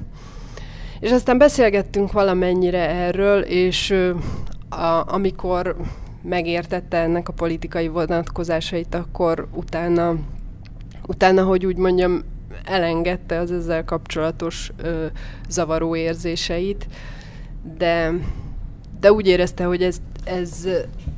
És 1.01 1.11
aztán 1.11 1.39
beszélgettünk 1.39 2.13
valamennyire 2.13 2.89
erről, 2.89 3.41
és 3.41 3.95
a, 4.69 5.15
amikor 5.15 5.77
megértette 6.23 6.97
ennek 6.97 7.29
a 7.29 7.33
politikai 7.33 7.89
vonatkozásait, 7.89 8.95
akkor 8.95 9.49
utána, 9.53 10.15
utána, 11.07 11.45
hogy 11.45 11.67
úgy 11.67 11.77
mondjam, 11.77 12.23
elengedte 12.65 13.39
az 13.39 13.53
ezzel 13.53 13.85
kapcsolatos 13.85 14.73
ö, 14.77 15.07
zavaró 15.49 15.97
érzéseit, 15.97 16.87
de, 17.79 18.13
de 19.01 19.13
úgy 19.13 19.27
érezte, 19.27 19.65
hogy 19.65 19.83
ez, 19.83 19.97
ez, 20.25 20.67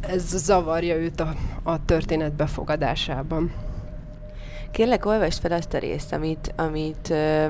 ez 0.00 0.22
zavarja 0.36 0.96
őt 0.96 1.20
a, 1.20 1.34
a 1.62 1.84
történet 1.84 2.32
befogadásában. 2.32 3.52
Kérlek, 4.70 5.06
olvasd 5.06 5.40
fel 5.40 5.52
azt 5.52 5.74
a 5.74 5.78
részt, 5.78 6.12
amit, 6.12 6.52
amit, 6.56 7.10
ö, 7.10 7.46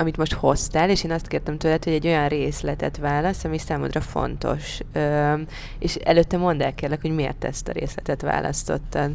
amit 0.00 0.16
most 0.16 0.32
hoztál, 0.32 0.90
és 0.90 1.04
én 1.04 1.10
azt 1.10 1.26
kértem 1.26 1.58
tőled, 1.58 1.84
hogy 1.84 1.92
egy 1.92 2.06
olyan 2.06 2.28
részletet 2.28 2.96
válasz, 2.96 3.44
ami 3.44 3.58
számodra 3.58 4.00
fontos. 4.00 4.80
Ö, 4.92 5.34
és 5.78 5.94
előtte 5.94 6.36
mondd 6.36 6.62
el 6.62 6.74
kérlek, 6.74 7.00
hogy 7.00 7.14
miért 7.14 7.44
ezt 7.44 7.68
a 7.68 7.72
részletet 7.72 8.22
választottad. 8.22 9.10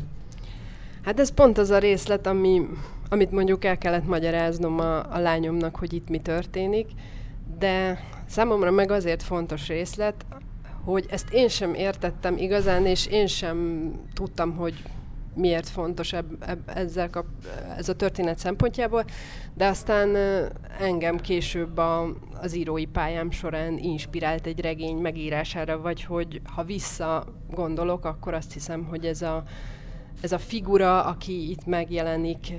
Hát 1.03 1.19
ez 1.19 1.33
pont 1.33 1.57
az 1.57 1.69
a 1.69 1.77
részlet, 1.77 2.27
ami, 2.27 2.61
amit 3.09 3.31
mondjuk 3.31 3.65
el 3.65 3.77
kellett 3.77 4.07
magyaráznom 4.07 4.79
a, 4.79 5.13
a 5.13 5.19
lányomnak, 5.19 5.75
hogy 5.75 5.93
itt 5.93 6.09
mi 6.09 6.19
történik, 6.19 6.87
de 7.59 7.99
számomra 8.27 8.71
meg 8.71 8.91
azért 8.91 9.23
fontos 9.23 9.67
részlet, 9.67 10.25
hogy 10.83 11.05
ezt 11.09 11.29
én 11.29 11.47
sem 11.47 11.73
értettem 11.73 12.37
igazán, 12.37 12.85
és 12.85 13.05
én 13.05 13.27
sem 13.27 13.89
tudtam, 14.13 14.55
hogy 14.55 14.83
miért 15.35 15.69
fontos 15.69 16.13
eb, 16.13 16.25
eb, 16.39 16.59
ezzel 16.65 17.09
kap, 17.09 17.25
ez 17.77 17.89
a 17.89 17.95
történet 17.95 18.37
szempontjából, 18.37 19.05
de 19.53 19.67
aztán 19.67 20.15
engem 20.79 21.17
később 21.17 21.77
a, 21.77 22.07
az 22.41 22.55
írói 22.55 22.85
pályám 22.85 23.31
során 23.31 23.77
inspirált 23.77 24.45
egy 24.45 24.59
regény 24.59 24.97
megírására, 24.97 25.81
vagy 25.81 26.03
hogy 26.03 26.41
ha 26.55 26.63
vissza 26.63 27.25
gondolok, 27.49 28.05
akkor 28.05 28.33
azt 28.33 28.53
hiszem, 28.53 28.83
hogy 28.83 29.05
ez 29.05 29.21
a, 29.21 29.43
ez 30.21 30.31
a 30.31 30.37
figura, 30.37 31.03
aki 31.03 31.49
itt 31.49 31.65
megjelenik, 31.65 32.53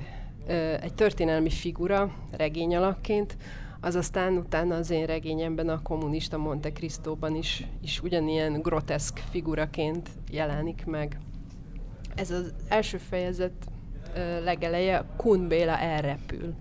egy 0.81 0.95
történelmi 0.95 1.51
figura, 1.51 2.15
regény 2.31 2.77
alakként, 2.77 3.37
az 3.81 3.95
aztán 3.95 4.37
utána 4.37 4.75
az 4.75 4.91
én 4.91 5.07
regényemben 5.07 5.69
a 5.69 5.83
kommunista 5.83 6.39
Monte 6.39 6.73
Cristóban 6.73 7.35
is, 7.35 7.67
is 7.83 8.03
ugyanilyen 8.03 8.61
groteszk 8.61 9.19
figuraként 9.31 10.11
jelenik 10.31 10.85
meg. 10.85 11.19
Ez 12.17 12.31
az 12.31 12.53
első 12.69 12.97
fejezet 12.97 13.53
legeleje, 14.43 15.05
Kun 15.17 15.49
Béla 15.49 15.79
elrepül. 15.79 16.55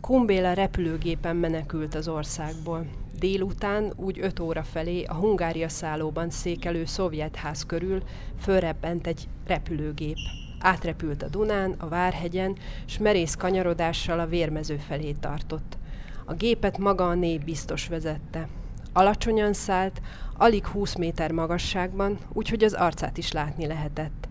Kun 0.00 0.26
Béla 0.26 0.52
repülőgépen 0.52 1.36
menekült 1.36 1.94
az 1.94 2.08
országból. 2.08 2.86
Délután, 3.18 3.92
úgy 3.96 4.18
öt 4.20 4.40
óra 4.40 4.62
felé 4.62 5.04
a 5.04 5.14
Hungária 5.14 5.68
szállóban 5.68 6.30
székelő 6.30 6.84
szovjet 6.84 7.36
ház 7.36 7.66
körül 7.66 8.02
fölrebbent 8.40 9.06
egy 9.06 9.28
repülőgép. 9.46 10.16
Átrepült 10.60 11.22
a 11.22 11.28
Dunán, 11.28 11.74
a 11.78 11.88
Várhegyen, 11.88 12.56
s 12.84 12.98
merész 12.98 13.34
kanyarodással 13.34 14.20
a 14.20 14.26
vérmező 14.26 14.76
felé 14.76 15.12
tartott. 15.12 15.78
A 16.24 16.34
gépet 16.34 16.78
maga 16.78 17.08
a 17.08 17.14
nép 17.14 17.44
biztos 17.44 17.88
vezette. 17.88 18.48
Alacsonyan 18.92 19.52
szállt, 19.52 20.00
alig 20.36 20.66
20 20.66 20.94
méter 20.94 21.32
magasságban, 21.32 22.18
úgyhogy 22.32 22.64
az 22.64 22.72
arcát 22.72 23.18
is 23.18 23.32
látni 23.32 23.66
lehetett. 23.66 24.28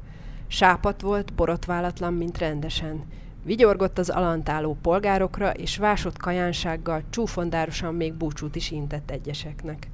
Sápat 0.48 1.02
volt, 1.02 1.34
borotválatlan, 1.34 2.14
mint 2.14 2.38
rendesen. 2.38 3.04
Vigyorgott 3.44 3.98
az 3.98 4.10
alantáló 4.10 4.78
polgárokra, 4.82 5.52
és 5.52 5.78
vásott 5.78 6.18
kajánsággal 6.18 7.04
csúfondárosan 7.10 7.96
még 7.96 8.14
búcsút 8.14 8.56
is 8.56 8.72
intett 8.72 9.12
egyeseknek 9.12 9.88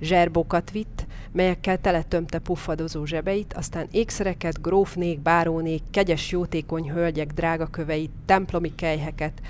zserbókat 0.00 0.70
vitt, 0.70 1.06
melyekkel 1.32 1.80
teletömte 1.80 2.38
puffadozó 2.38 3.04
zsebeit, 3.04 3.52
aztán 3.52 3.86
ékszereket, 3.90 4.62
grófnék, 4.62 5.20
bárónék, 5.20 5.82
kegyes 5.90 6.30
jótékony 6.30 6.90
hölgyek 6.90 7.32
drágaköveit, 7.32 8.10
templomi 8.26 8.74
kejheket, 8.74 9.40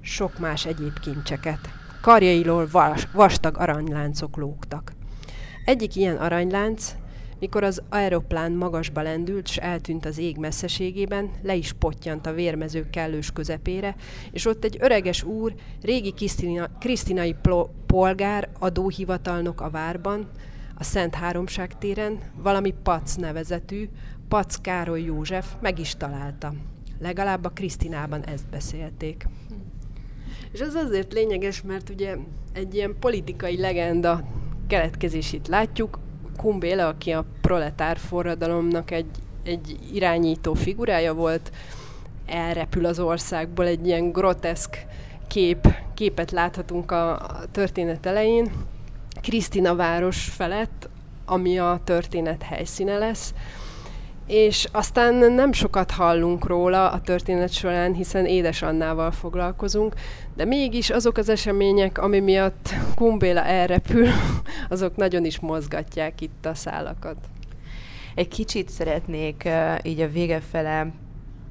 sok 0.00 0.38
más 0.38 0.66
egyéb 0.66 0.98
kincseket. 1.00 1.81
Karjailól 2.02 2.68
vas, 2.70 3.08
vastag 3.12 3.58
aranyláncok 3.58 4.36
lógtak. 4.36 4.92
Egyik 5.64 5.96
ilyen 5.96 6.16
aranylánc 6.16 6.94
mikor 7.38 7.64
az 7.64 7.82
aeroplán 7.88 8.52
magasba 8.52 9.02
lendült, 9.02 9.46
s 9.46 9.56
eltűnt 9.56 10.04
az 10.04 10.18
ég 10.18 10.36
messzeségében, 10.36 11.30
le 11.42 11.54
is 11.54 11.72
pottyant 11.72 12.26
a 12.26 12.32
vérmező 12.32 12.90
kellős 12.90 13.30
közepére, 13.30 13.94
és 14.30 14.46
ott 14.46 14.64
egy 14.64 14.76
öreges 14.80 15.22
úr, 15.22 15.54
régi 15.82 16.12
Krisztina, 16.12 16.68
krisztinai 16.78 17.36
polgár, 17.86 18.48
adóhivatalnok 18.58 19.60
a 19.60 19.70
várban, 19.70 20.28
a 20.74 20.84
Szent 20.84 21.14
Háromság 21.14 21.78
téren, 21.78 22.18
valami 22.36 22.74
Pac 22.82 23.14
nevezetű, 23.14 23.88
Pac 24.28 24.56
Károly 24.56 25.02
József 25.02 25.54
meg 25.60 25.78
is 25.78 25.94
találta. 25.94 26.52
Legalább 26.98 27.44
a 27.44 27.48
Krisztinában 27.48 28.24
ezt 28.24 28.48
beszélték. 28.50 29.26
És 30.52 30.60
ez 30.60 30.74
azért 30.74 31.12
lényeges, 31.12 31.62
mert 31.62 31.88
ugye 31.88 32.16
egy 32.52 32.74
ilyen 32.74 32.96
politikai 33.00 33.58
legenda 33.58 34.24
keletkezését 34.66 35.48
látjuk, 35.48 35.98
Kumbéle, 36.36 36.86
aki 36.86 37.10
a 37.10 37.24
proletár 37.40 37.96
forradalomnak 37.96 38.90
egy, 38.90 39.10
egy 39.44 39.78
irányító 39.92 40.54
figurája 40.54 41.14
volt, 41.14 41.52
elrepül 42.26 42.84
az 42.84 42.98
országból, 43.00 43.66
egy 43.66 43.86
ilyen 43.86 44.12
groteszk 44.12 44.86
kép, 45.28 45.74
képet 45.94 46.30
láthatunk 46.30 46.90
a, 46.90 47.12
a 47.12 47.44
történet 47.50 48.06
elején, 48.06 48.52
Krisztina 49.20 49.74
város 49.74 50.24
felett, 50.24 50.88
ami 51.24 51.58
a 51.58 51.80
történet 51.84 52.42
helyszíne 52.42 52.98
lesz, 52.98 53.34
és 54.26 54.68
aztán 54.72 55.14
nem 55.14 55.52
sokat 55.52 55.90
hallunk 55.90 56.46
róla 56.46 56.90
a 56.90 57.00
történet 57.00 57.52
során, 57.52 57.92
hiszen 57.92 58.26
édes 58.26 58.62
Annával 58.62 59.10
foglalkozunk, 59.10 59.94
de 60.36 60.44
mégis 60.44 60.90
azok 60.90 61.16
az 61.16 61.28
események, 61.28 61.98
ami 61.98 62.20
miatt 62.20 62.74
Kumbéla 62.94 63.44
elrepül, 63.44 64.08
azok 64.68 64.96
nagyon 64.96 65.24
is 65.24 65.40
mozgatják 65.40 66.20
itt 66.20 66.46
a 66.46 66.54
szálakat. 66.54 67.16
Egy 68.14 68.28
kicsit 68.28 68.68
szeretnék 68.68 69.42
uh, 69.46 69.74
így 69.82 70.00
a 70.00 70.08
vége 70.08 70.40
fele 70.50 70.86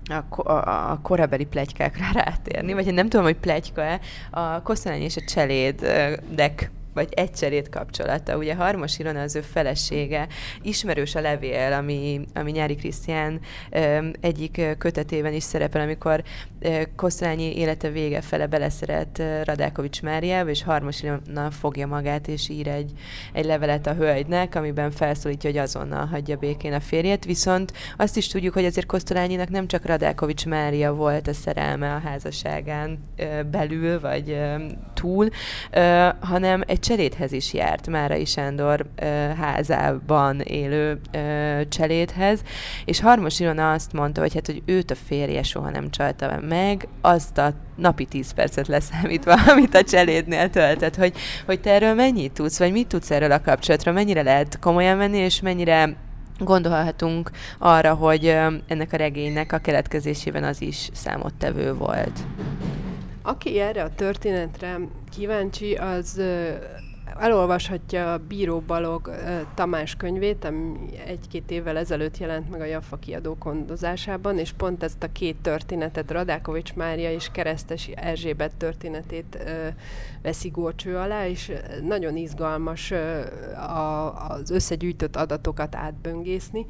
a, 0.09 0.51
a, 0.51 0.91
a 0.91 0.99
korabeli 1.01 1.45
plegykákra 1.45 2.05
rátérni, 2.23 2.73
vagy 2.73 2.93
nem 2.93 3.09
tudom, 3.09 3.25
hogy 3.25 3.37
plegyka-e, 3.37 3.99
a 4.31 4.61
Kosztolány 4.61 5.01
és 5.01 5.15
a 5.15 5.21
cselédek 5.25 6.71
vagy 6.93 7.09
egy 7.13 7.31
cserét 7.31 7.69
kapcsolata. 7.69 8.37
Ugye 8.37 8.55
Harmos 8.55 8.99
Ilona 8.99 9.21
az 9.21 9.35
ő 9.35 9.41
felesége, 9.41 10.27
ismerős 10.61 11.15
a 11.15 11.21
levél, 11.21 11.73
ami, 11.73 12.21
ami 12.33 12.51
Nyári 12.51 12.75
Krisztián 12.75 13.39
egyik 14.21 14.61
kötetében 14.77 15.33
is 15.33 15.43
szerepel, 15.43 15.81
amikor 15.81 16.23
Kosztolányi 16.95 17.57
élete 17.57 17.89
vége 17.89 18.21
fele 18.21 18.47
beleszeret 18.47 19.21
Radákovics 19.43 20.01
Máriába, 20.01 20.49
és 20.49 20.63
Harmos 20.63 21.03
Ilona 21.03 21.51
fogja 21.51 21.87
magát, 21.87 22.27
és 22.27 22.49
ír 22.49 22.67
egy, 22.67 22.91
egy 23.33 23.45
levelet 23.45 23.87
a 23.87 23.93
hölgynek, 23.93 24.55
amiben 24.55 24.91
felszólítja, 24.91 25.49
hogy 25.49 25.59
azonnal 25.59 26.05
hagyja 26.05 26.37
békén 26.37 26.73
a 26.73 26.79
férjet, 26.79 27.25
viszont 27.25 27.73
azt 27.97 28.17
is 28.17 28.27
tudjuk, 28.27 28.53
hogy 28.53 28.65
azért 28.65 28.85
Kosztolányinak 28.85 29.49
nem 29.49 29.67
csak 29.67 29.85
Radákovics 29.85 30.45
Mária 30.45 30.93
volt 30.93 31.27
a 31.27 31.33
szerelme 31.33 31.93
a 31.93 31.99
házasságán 31.99 32.99
belül, 33.51 33.99
vagy 33.99 34.39
túl, 34.93 35.29
hanem 36.19 36.63
egy 36.67 36.79
cselédhez 36.81 37.31
is 37.31 37.53
járt, 37.53 37.87
Márai 37.87 38.25
Sándor 38.25 38.85
házában 39.39 40.39
élő 40.39 40.99
cselédhez, 41.69 42.41
és 42.85 42.99
Harmos 42.99 43.39
Ilona 43.39 43.71
azt 43.71 43.93
mondta, 43.93 44.21
hogy 44.21 44.33
hát, 44.33 44.45
hogy 44.45 44.61
őt 44.65 44.91
a 44.91 44.95
férje 44.95 45.43
soha 45.43 45.69
nem 45.69 45.89
csalta 45.89 46.39
meg, 46.49 46.87
azt 47.01 47.37
a 47.37 47.53
napi 47.75 48.05
10 48.05 48.31
percet 48.31 48.67
leszámítva, 48.67 49.33
amit 49.51 49.75
a 49.75 49.83
cselédnél 49.83 50.49
töltött, 50.49 50.95
hogy, 50.95 51.13
hogy 51.45 51.61
te 51.61 51.71
erről 51.71 51.93
mennyit 51.93 52.31
tudsz, 52.31 52.59
vagy 52.59 52.71
mit 52.71 52.87
tudsz 52.87 53.11
erről 53.11 53.31
a 53.31 53.41
kapcsolatról, 53.41 53.93
mennyire 53.93 54.21
lehet 54.21 54.59
komolyan 54.59 54.97
venni, 54.97 55.17
és 55.17 55.41
mennyire 55.41 55.95
gondolhatunk 56.39 57.31
arra, 57.59 57.93
hogy 57.93 58.25
ennek 58.67 58.93
a 58.93 58.97
regénynek 58.97 59.51
a 59.51 59.57
keletkezésében 59.57 60.43
az 60.43 60.61
is 60.61 60.89
számottevő 60.93 61.73
volt. 61.73 62.19
Aki 63.23 63.59
erre 63.59 63.83
a 63.83 63.95
történetre 63.95 64.79
kíváncsi, 65.11 65.75
az 65.75 66.21
elolvashatja 67.19 68.13
a 68.13 68.17
Bíró 68.27 68.59
Balog 68.59 69.11
Tamás 69.55 69.95
könyvét, 69.95 70.45
ami 70.45 70.73
egy-két 71.05 71.51
évvel 71.51 71.77
ezelőtt 71.77 72.17
jelent 72.17 72.49
meg 72.49 72.61
a 72.61 72.65
Jaffa 72.65 72.97
kiadó 72.97 73.35
kondozásában, 73.37 74.37
és 74.37 74.51
pont 74.51 74.83
ezt 74.83 75.03
a 75.03 75.11
két 75.11 75.35
történetet, 75.41 76.11
Radákovics 76.11 76.73
Mária 76.73 77.11
és 77.11 77.29
Keresztes 77.31 77.87
Erzsébet 77.87 78.55
történetét 78.55 79.37
veszi 80.21 80.49
górcső 80.49 80.97
alá, 80.97 81.27
és 81.27 81.51
nagyon 81.83 82.15
izgalmas 82.15 82.93
az 84.29 84.49
összegyűjtött 84.49 85.15
adatokat 85.15 85.75
átböngészni, 85.75 86.65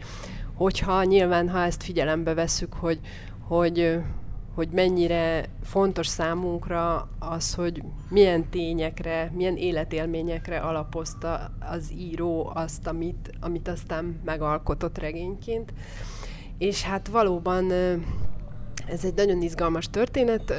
hogyha 0.54 1.04
nyilván, 1.04 1.50
ha 1.50 1.64
ezt 1.64 1.84
figyelembe 1.84 2.34
vesszük, 2.34 2.74
hogy, 2.74 3.00
hogy 3.48 4.00
hogy 4.62 4.70
mennyire 4.72 5.46
fontos 5.64 6.08
számunkra 6.08 7.10
az, 7.20 7.54
hogy 7.54 7.84
milyen 8.10 8.50
tényekre, 8.50 9.32
milyen 9.36 9.58
életélményekre 9.58 10.60
alapozta 10.60 11.52
az 11.60 11.92
író 11.98 12.52
azt, 12.54 12.88
amit, 12.88 13.32
amit 13.40 13.68
aztán 13.68 14.22
megalkotott 14.26 14.98
regényként. 14.98 15.74
És 16.58 16.84
hát 16.84 17.08
valóban 17.08 17.72
ez 18.88 19.06
egy 19.06 19.14
nagyon 19.16 19.42
izgalmas 19.42 19.90
történet, 19.90 20.54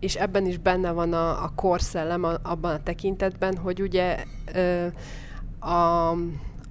és 0.00 0.14
ebben 0.14 0.46
is 0.46 0.58
benne 0.58 0.90
van 0.90 1.12
a, 1.12 1.44
a 1.44 1.52
korszellem 1.54 2.24
abban 2.42 2.74
a 2.74 2.82
tekintetben, 2.82 3.56
hogy 3.56 3.82
ugye 3.82 4.24
a 5.60 6.12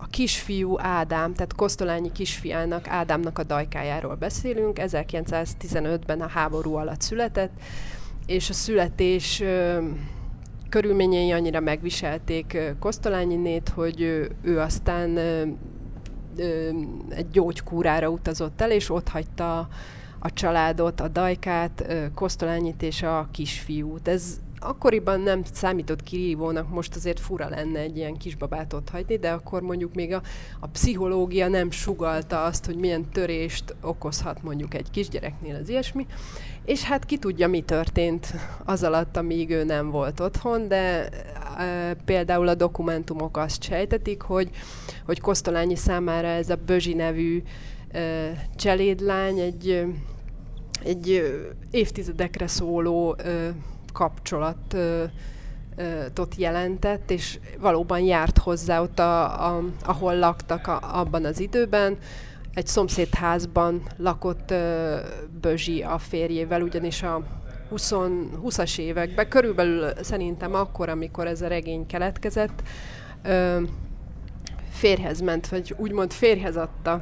a 0.02 0.08
kisfiú 0.10 0.80
Ádám, 0.80 1.34
tehát 1.34 1.56
Kosztolányi 1.56 2.12
kisfiának, 2.12 2.88
Ádámnak 2.88 3.40
a 3.40 3.44
dajkájáról 3.44 4.16
beszélünk. 4.16 4.78
1915-ben 4.82 6.22
a 6.22 6.28
háború 6.28 6.76
alatt 6.76 7.02
született, 7.02 7.52
és 8.26 8.50
a 8.50 8.54
születés 8.54 9.40
ö, 9.40 9.84
körülményei 10.70 11.32
annyira 11.32 11.60
megviselték 11.60 12.58
Kosztolányinét, 12.80 13.70
hogy 13.70 14.02
ő, 14.02 14.32
ő 14.42 14.60
aztán 14.60 15.18
ö, 15.18 15.44
ö, 16.38 16.70
egy 17.10 17.30
gyógykúrára 17.30 18.10
utazott 18.10 18.62
el, 18.62 18.72
és 18.72 18.90
ott 18.90 19.08
hagyta 19.08 19.68
a 20.20 20.34
családot, 20.34 21.02
a 21.02 21.08
dajkát, 21.08 21.94
Kosztolányit 22.16 22.82
és 22.82 23.04
a 23.04 23.28
kisfiút. 23.32 24.08
Ez 24.08 24.40
akkoriban 24.64 25.20
nem 25.20 25.42
számított 25.54 26.04
kirívónak, 26.04 26.70
most 26.70 26.96
azért 26.96 27.20
fura 27.20 27.50
lenne 27.50 27.80
egy 27.80 27.98
ilyen 27.98 28.18
kisbabát 28.18 28.74
ott 28.74 28.90
hagyni, 28.90 29.18
de 29.18 29.32
akkor 29.32 29.62
mondjuk 29.62 29.94
még 29.94 30.14
a, 30.14 30.22
a 30.60 30.68
pszichológia 30.68 31.48
nem 31.48 31.72
sugalta 31.72 32.44
azt, 32.44 32.66
hogy 32.66 32.76
milyen 32.76 33.10
törést 33.10 33.76
okozhat 33.82 34.44
mondjuk 34.44 34.74
egy 34.74 34.92
kisgyereknél 34.92 35.56
az 35.56 35.70
ilyesmi. 35.70 36.06
És 36.66 36.84
hát 36.84 37.06
ki 37.06 37.18
tudja, 37.18 37.48
mi 37.48 37.62
történt 37.62 38.34
az 38.66 38.84
alatt, 38.84 39.18
amíg 39.18 39.50
ő 39.50 39.64
nem 39.64 39.90
volt 39.90 40.20
otthon, 40.20 40.68
de 40.68 41.10
e, 41.58 41.94
például 42.06 42.48
a 42.48 42.56
dokumentumok 42.56 43.38
azt 43.38 43.64
sejtetik, 43.64 44.22
hogy, 44.22 44.50
hogy 45.06 45.20
Kosztolányi 45.20 45.76
számára 45.76 46.28
ez 46.28 46.50
a 46.50 46.60
Bözsi 46.66 46.94
nevű 46.94 47.44
e, 47.92 48.32
cselédlány 48.56 49.40
egy, 49.40 49.86
egy 50.84 51.32
évtizedekre 51.72 52.48
szóló 52.48 53.16
e, 53.18 53.54
kapcsolatot 53.92 55.12
jelentett, 56.38 57.12
és 57.12 57.40
valóban 57.60 58.00
járt 58.00 58.38
hozzá 58.38 58.82
ott, 58.82 59.00
a, 59.00 59.48
a, 59.48 59.64
ahol 59.86 60.16
laktak 60.16 60.68
a, 60.68 61.00
abban 61.00 61.26
az 61.26 61.40
időben. 61.40 61.98
Egy 62.54 62.68
szomszédházban 62.68 63.82
lakott 63.98 64.52
ö, 64.52 64.96
Bözsi 65.42 65.82
a 65.82 65.98
férjével, 65.98 66.62
ugyanis 66.62 67.04
a 67.04 67.22
20, 67.70 67.92
20-as 68.46 68.80
években, 68.80 69.30
körülbelül 69.30 69.90
szerintem 70.02 70.54
akkor, 70.54 70.90
amikor 70.90 71.28
ez 71.28 71.42
a 71.42 71.48
regény 71.48 71.86
keletkezett, 71.86 72.64
férhez 74.72 75.22
ment, 75.22 75.48
vagy 75.48 75.76
úgymond 75.78 76.12
férhez 76.12 76.58
adta 76.58 77.02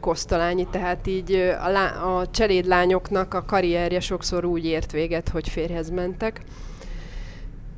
Kosztolányi, 0.00 0.66
tehát 0.70 1.06
így 1.06 1.32
a, 1.60 1.68
lá- 1.68 1.96
a 1.96 2.26
cselédlányoknak 2.30 3.34
a 3.34 3.44
karrierje 3.44 4.00
sokszor 4.00 4.44
úgy 4.44 4.64
ért 4.64 4.92
véget, 4.92 5.28
hogy 5.28 5.48
férhez 5.48 5.90
mentek. 5.90 6.40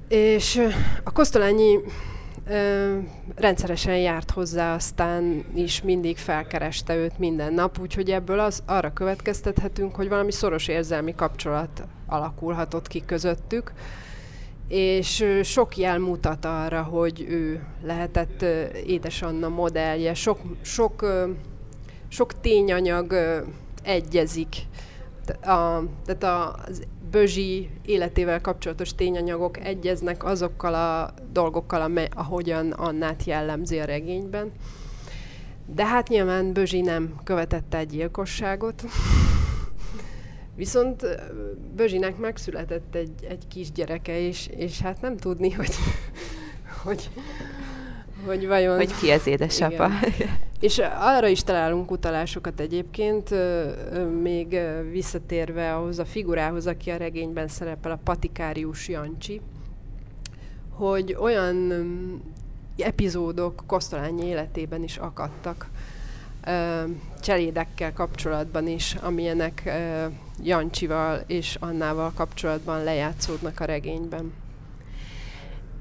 És 0.09 0.69
a 1.05 1.13
Kosztolányi 1.13 1.79
ö, 2.49 2.99
rendszeresen 3.37 3.97
járt 3.97 4.31
hozzá, 4.31 4.75
aztán 4.75 5.45
is 5.55 5.83
mindig 5.83 6.17
felkereste 6.17 6.97
őt 6.97 7.19
minden 7.19 7.55
nap, 7.55 7.79
úgyhogy 7.81 8.11
ebből 8.11 8.39
az, 8.39 8.63
arra 8.67 8.93
következtethetünk, 8.93 9.95
hogy 9.95 10.09
valami 10.09 10.33
szoros 10.33 10.69
érzelmi 10.69 11.15
kapcsolat 11.15 11.83
alakulhatott 12.07 12.87
ki 12.87 13.05
közöttük, 13.07 13.73
és 14.69 15.25
sok 15.43 15.77
jel 15.77 15.99
mutat 15.99 16.45
arra, 16.45 16.83
hogy 16.83 17.27
ő 17.29 17.63
lehetett 17.83 18.43
édesanna 18.87 19.49
modellje, 19.49 20.15
sok, 20.15 20.39
sok 20.63 21.05
sok 22.11 22.41
tényanyag 22.41 23.15
egyezik. 23.83 24.57
A, 25.27 25.83
tehát 26.05 26.23
a, 26.23 26.59
az 26.67 26.83
Bözsi 27.11 27.71
életével 27.85 28.41
kapcsolatos 28.41 28.95
tényanyagok 28.95 29.65
egyeznek 29.65 30.25
azokkal 30.25 30.75
a 30.75 31.15
dolgokkal, 31.33 31.81
amely, 31.81 32.09
ahogyan 32.15 32.71
Annát 32.71 33.25
jellemzi 33.25 33.79
a 33.79 33.85
regényben. 33.85 34.53
De 35.67 35.87
hát 35.87 36.09
nyilván 36.09 36.53
Bözsi 36.53 36.81
nem 36.81 37.15
követette 37.25 37.79
egy 37.79 37.89
gyilkosságot. 37.89 38.83
Viszont 40.57 41.07
Bözsinek 41.77 42.17
megszületett 42.17 42.95
egy, 42.95 43.25
egy 43.29 43.49
kisgyereke, 43.49 44.21
és, 44.21 44.49
és 44.57 44.81
hát 44.81 45.01
nem 45.01 45.17
tudni, 45.17 45.51
hogy, 45.51 45.75
hogy, 46.85 47.11
hogy 48.27 48.47
vajon... 48.47 48.77
Hogy 48.77 48.97
ki 49.01 49.11
az 49.11 49.27
édesapa. 49.27 49.91
Igen. 50.17 50.49
És 50.61 50.81
arra 50.99 51.27
is 51.27 51.43
találunk 51.43 51.91
utalásokat 51.91 52.61
egyébként, 52.61 53.35
még 54.23 54.61
visszatérve 54.91 55.75
ahhoz 55.75 55.99
a 55.99 56.05
figurához, 56.05 56.67
aki 56.67 56.91
a 56.91 56.97
regényben 56.97 57.49
szerepel, 57.49 57.91
a 57.91 58.01
Patikárius 58.05 58.89
Jancsi, 58.89 59.41
hogy 60.71 61.17
olyan 61.21 61.73
epizódok 62.79 63.63
Kosztolányi 63.67 64.27
életében 64.27 64.83
is 64.83 64.97
akadtak, 64.97 65.69
cselédekkel 67.21 67.93
kapcsolatban 67.93 68.69
is, 68.69 68.95
amilyenek 68.95 69.73
Jancsival 70.43 71.23
és 71.27 71.57
Annával 71.61 72.13
kapcsolatban 72.15 72.85
lejátszódnak 72.85 73.61
a 73.61 73.65
regényben. 73.65 74.33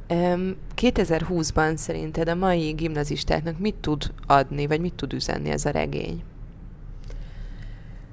2020-ban 0.09 1.75
szerinted 1.75 2.29
a 2.29 2.35
mai 2.35 2.71
gimnazistáknak 2.71 3.59
mit 3.59 3.75
tud 3.75 4.11
adni, 4.27 4.67
vagy 4.67 4.79
mit 4.81 4.93
tud 4.93 5.13
üzenni 5.13 5.49
ez 5.49 5.65
a 5.65 5.69
regény? 5.69 6.23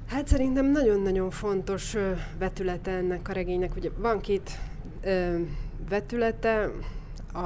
Hát 0.06 0.26
szerintem 0.26 0.70
nagyon-nagyon 0.70 1.30
fontos 1.30 1.94
ö, 1.94 2.12
vetülete 2.38 2.90
ennek 2.90 3.28
a 3.28 3.32
regénynek. 3.32 3.76
Ugye 3.76 3.90
van 3.98 4.20
két 4.20 4.58
ö, 5.02 5.38
vetülete, 5.88 6.70
a, 7.32 7.38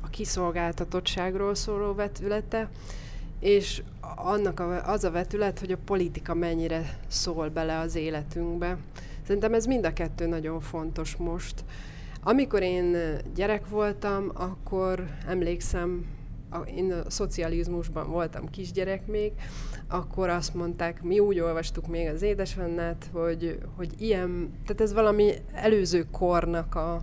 a 0.00 0.08
kiszolgáltatottságról 0.10 1.54
szóló 1.54 1.94
vetülete, 1.94 2.68
és 3.40 3.82
annak 4.16 4.60
a, 4.60 4.90
az 4.90 5.04
a 5.04 5.10
vetület, 5.10 5.58
hogy 5.58 5.72
a 5.72 5.78
politika 5.84 6.34
mennyire 6.34 6.98
szól 7.08 7.48
bele 7.48 7.78
az 7.78 7.94
életünkbe. 7.94 8.76
Szerintem 9.26 9.54
ez 9.54 9.66
mind 9.66 9.84
a 9.84 9.92
kettő 9.92 10.26
nagyon 10.26 10.60
fontos 10.60 11.16
most 11.16 11.64
Amikor 12.22 12.62
én 12.62 12.96
gyerek 13.34 13.68
voltam, 13.68 14.30
akkor 14.34 15.04
emlékszem, 15.26 16.06
én 16.76 16.92
a 16.92 17.10
szocializmusban 17.10 18.10
voltam 18.10 18.50
kisgyerek 18.50 19.06
még, 19.06 19.32
akkor 19.88 20.28
azt 20.28 20.54
mondták, 20.54 21.02
mi 21.02 21.18
úgy 21.18 21.40
olvastuk 21.40 21.86
még 21.86 22.08
az 22.08 22.22
édesannát, 22.22 23.10
hogy, 23.12 23.58
hogy 23.76 23.92
ilyen, 23.98 24.50
tehát 24.66 24.80
ez 24.80 24.92
valami 24.92 25.32
előző 25.52 26.06
kornak 26.10 26.74
a, 26.74 26.94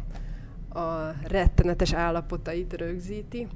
a 0.79 1.15
rettenetes 1.23 1.93
állapotait 1.93 2.73
rögzíti. 2.73 3.47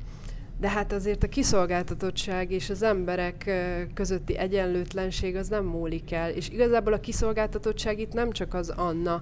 De 0.59 0.69
hát 0.69 0.91
azért 0.93 1.23
a 1.23 1.29
kiszolgáltatottság 1.29 2.51
és 2.51 2.69
az 2.69 2.81
emberek 2.81 3.51
közötti 3.93 4.37
egyenlőtlenség 4.37 5.35
az 5.35 5.47
nem 5.47 5.65
múlik 5.65 6.11
el. 6.11 6.29
És 6.29 6.49
igazából 6.49 6.93
a 6.93 6.99
kiszolgáltatottság 6.99 7.99
itt 7.99 8.13
nem 8.13 8.31
csak 8.31 8.53
az 8.53 8.69
Anna 8.69 9.21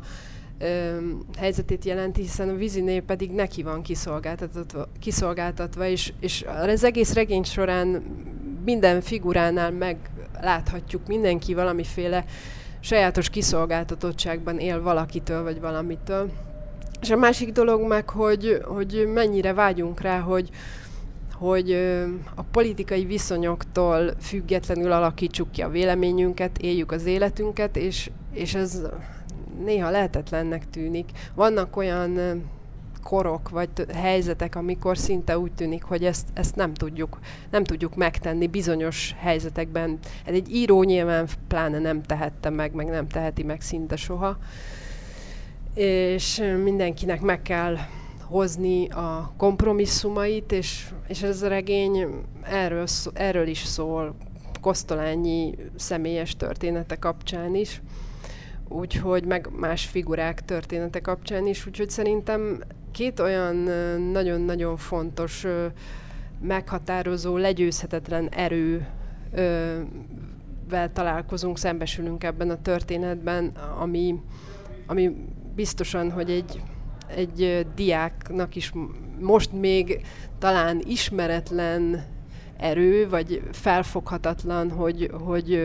ö, 0.60 0.98
helyzetét 1.38 1.86
jelenti, 1.86 2.22
hiszen 2.22 2.50
a 2.50 2.56
víziné 2.56 3.00
pedig 3.00 3.32
neki 3.32 3.63
van 3.63 3.82
kiszolgáltatva, 3.82 4.88
kiszolgáltatva 5.00 5.88
és, 5.88 6.13
és 6.19 6.45
az 6.48 6.84
egész 6.84 7.13
regény 7.13 7.43
során 7.43 8.04
minden 8.65 9.02
figuránál 9.02 9.72
megláthatjuk, 9.72 11.08
mindenki 11.08 11.54
valamiféle 11.54 12.26
sajátos 12.80 13.30
kiszolgáltatottságban 13.30 14.58
él 14.58 14.82
valakitől 14.82 15.43
vagy 15.43 15.60
valamitől. 15.60 16.32
És 17.02 17.10
a 17.10 17.15
másik 17.15 17.52
dolog 17.52 17.88
meg, 17.88 18.10
hogy, 18.10 18.62
hogy 18.63 19.10
mennyire 19.13 19.54
vágyunk 19.54 20.02
rá, 20.02 20.19
hogy, 20.19 20.50
hogy 21.34 21.72
a 22.36 22.43
politikai 22.52 23.06
viszonyoktól 23.06 24.13
függetlenül 24.22 24.91
alakítsuk 24.91 25.52
ki 25.52 25.62
a 25.62 25.69
véleményünket, 25.69 26.58
éljük 26.58 26.91
az 26.91 27.06
életünket, 27.06 27.78
és, 27.78 28.10
és 28.34 28.56
ez 28.56 28.82
néha 29.63 29.89
lehetetlennek 29.89 30.69
tűnik. 30.69 31.10
Vannak 31.36 31.78
olyan 31.78 32.41
korok 33.04 33.50
vagy 33.50 33.69
helyzetek, 33.93 34.56
amikor 34.56 34.98
szinte 34.98 35.39
úgy 35.39 35.52
tűnik, 35.52 35.84
hogy 35.84 36.06
ezt, 36.06 36.28
ezt 36.34 36.56
nem, 36.56 36.74
tudjuk, 36.74 37.19
nem 37.50 37.63
tudjuk 37.63 37.95
megtenni 37.95 38.48
bizonyos 38.48 39.15
helyzetekben. 39.19 40.00
Ez 40.26 40.34
egy 40.34 40.54
író 40.54 40.84
nyilván 40.84 41.28
pláne 41.48 41.80
nem 41.80 42.04
tehette 42.04 42.50
meg, 42.50 42.74
meg 42.74 42.89
nem 42.89 43.08
teheti 43.08 43.43
meg 43.43 43.62
szinte 43.62 43.95
soha. 43.95 44.38
És 45.74 46.43
mindenkinek 46.63 47.22
meg 47.22 47.41
kell 47.41 47.78
hozni 48.22 48.89
a 48.89 49.34
kompromisszumait, 49.38 50.52
és, 50.52 50.89
és 51.08 51.22
ez 51.24 51.41
a 51.41 51.48
regény 51.48 52.08
erről, 52.43 52.86
erről 53.13 53.48
is 53.48 53.63
szól, 53.63 54.15
Kosztolányi 54.62 55.56
személyes 55.76 56.36
története 56.36 56.95
kapcsán 56.95 57.56
is, 57.56 57.82
úgyhogy 58.69 59.25
meg 59.25 59.49
más 59.55 59.86
figurák 59.86 60.45
története 60.45 60.99
kapcsán 60.99 61.47
is, 61.47 61.65
úgyhogy 61.65 61.89
szerintem 61.89 62.60
két 62.91 63.19
olyan 63.19 63.55
nagyon-nagyon 64.12 64.77
fontos, 64.77 65.45
meghatározó, 66.41 67.38
legyőzhetetlen 67.38 68.29
erő 68.29 68.88
találkozunk, 70.93 71.58
szembesülünk 71.58 72.23
ebben 72.23 72.49
a 72.49 72.62
történetben, 72.62 73.51
ami, 73.79 74.15
ami 74.88 75.15
biztosan, 75.55 76.12
hogy 76.12 76.29
egy 76.29 76.62
egy 77.15 77.67
diáknak 77.75 78.55
is 78.55 78.73
most 79.19 79.51
még 79.51 80.01
talán 80.39 80.82
ismeretlen 80.86 82.05
erő, 82.58 83.10
vagy 83.10 83.41
felfoghatatlan, 83.51 84.71
hogy, 84.71 85.12
hogy, 85.23 85.62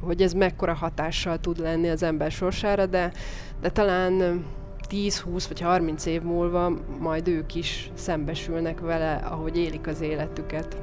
hogy 0.00 0.22
ez 0.22 0.32
mekkora 0.32 0.74
hatással 0.74 1.38
tud 1.38 1.58
lenni 1.58 1.88
az 1.88 2.02
ember 2.02 2.30
sorsára, 2.30 2.86
de, 2.86 3.12
de 3.60 3.70
talán 3.70 4.44
10-20 4.90 5.44
vagy 5.48 5.60
30 5.60 6.06
év 6.06 6.22
múlva 6.22 6.72
majd 6.98 7.28
ők 7.28 7.54
is 7.54 7.90
szembesülnek 7.94 8.80
vele, 8.80 9.14
ahogy 9.14 9.56
élik 9.56 9.86
az 9.86 10.00
életüket. 10.00 10.76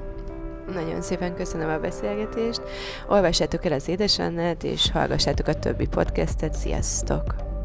Nagyon 0.74 1.02
szépen 1.02 1.36
köszönöm 1.36 1.70
a 1.70 1.80
beszélgetést. 1.80 2.62
Olvassátok 3.08 3.66
el 3.66 3.72
az 3.72 3.88
Édesannát, 3.88 4.64
és 4.64 4.92
hallgassátok 4.92 5.48
a 5.48 5.54
többi 5.54 5.88
podcastet. 5.88 6.54
Sziasztok! 6.54 7.57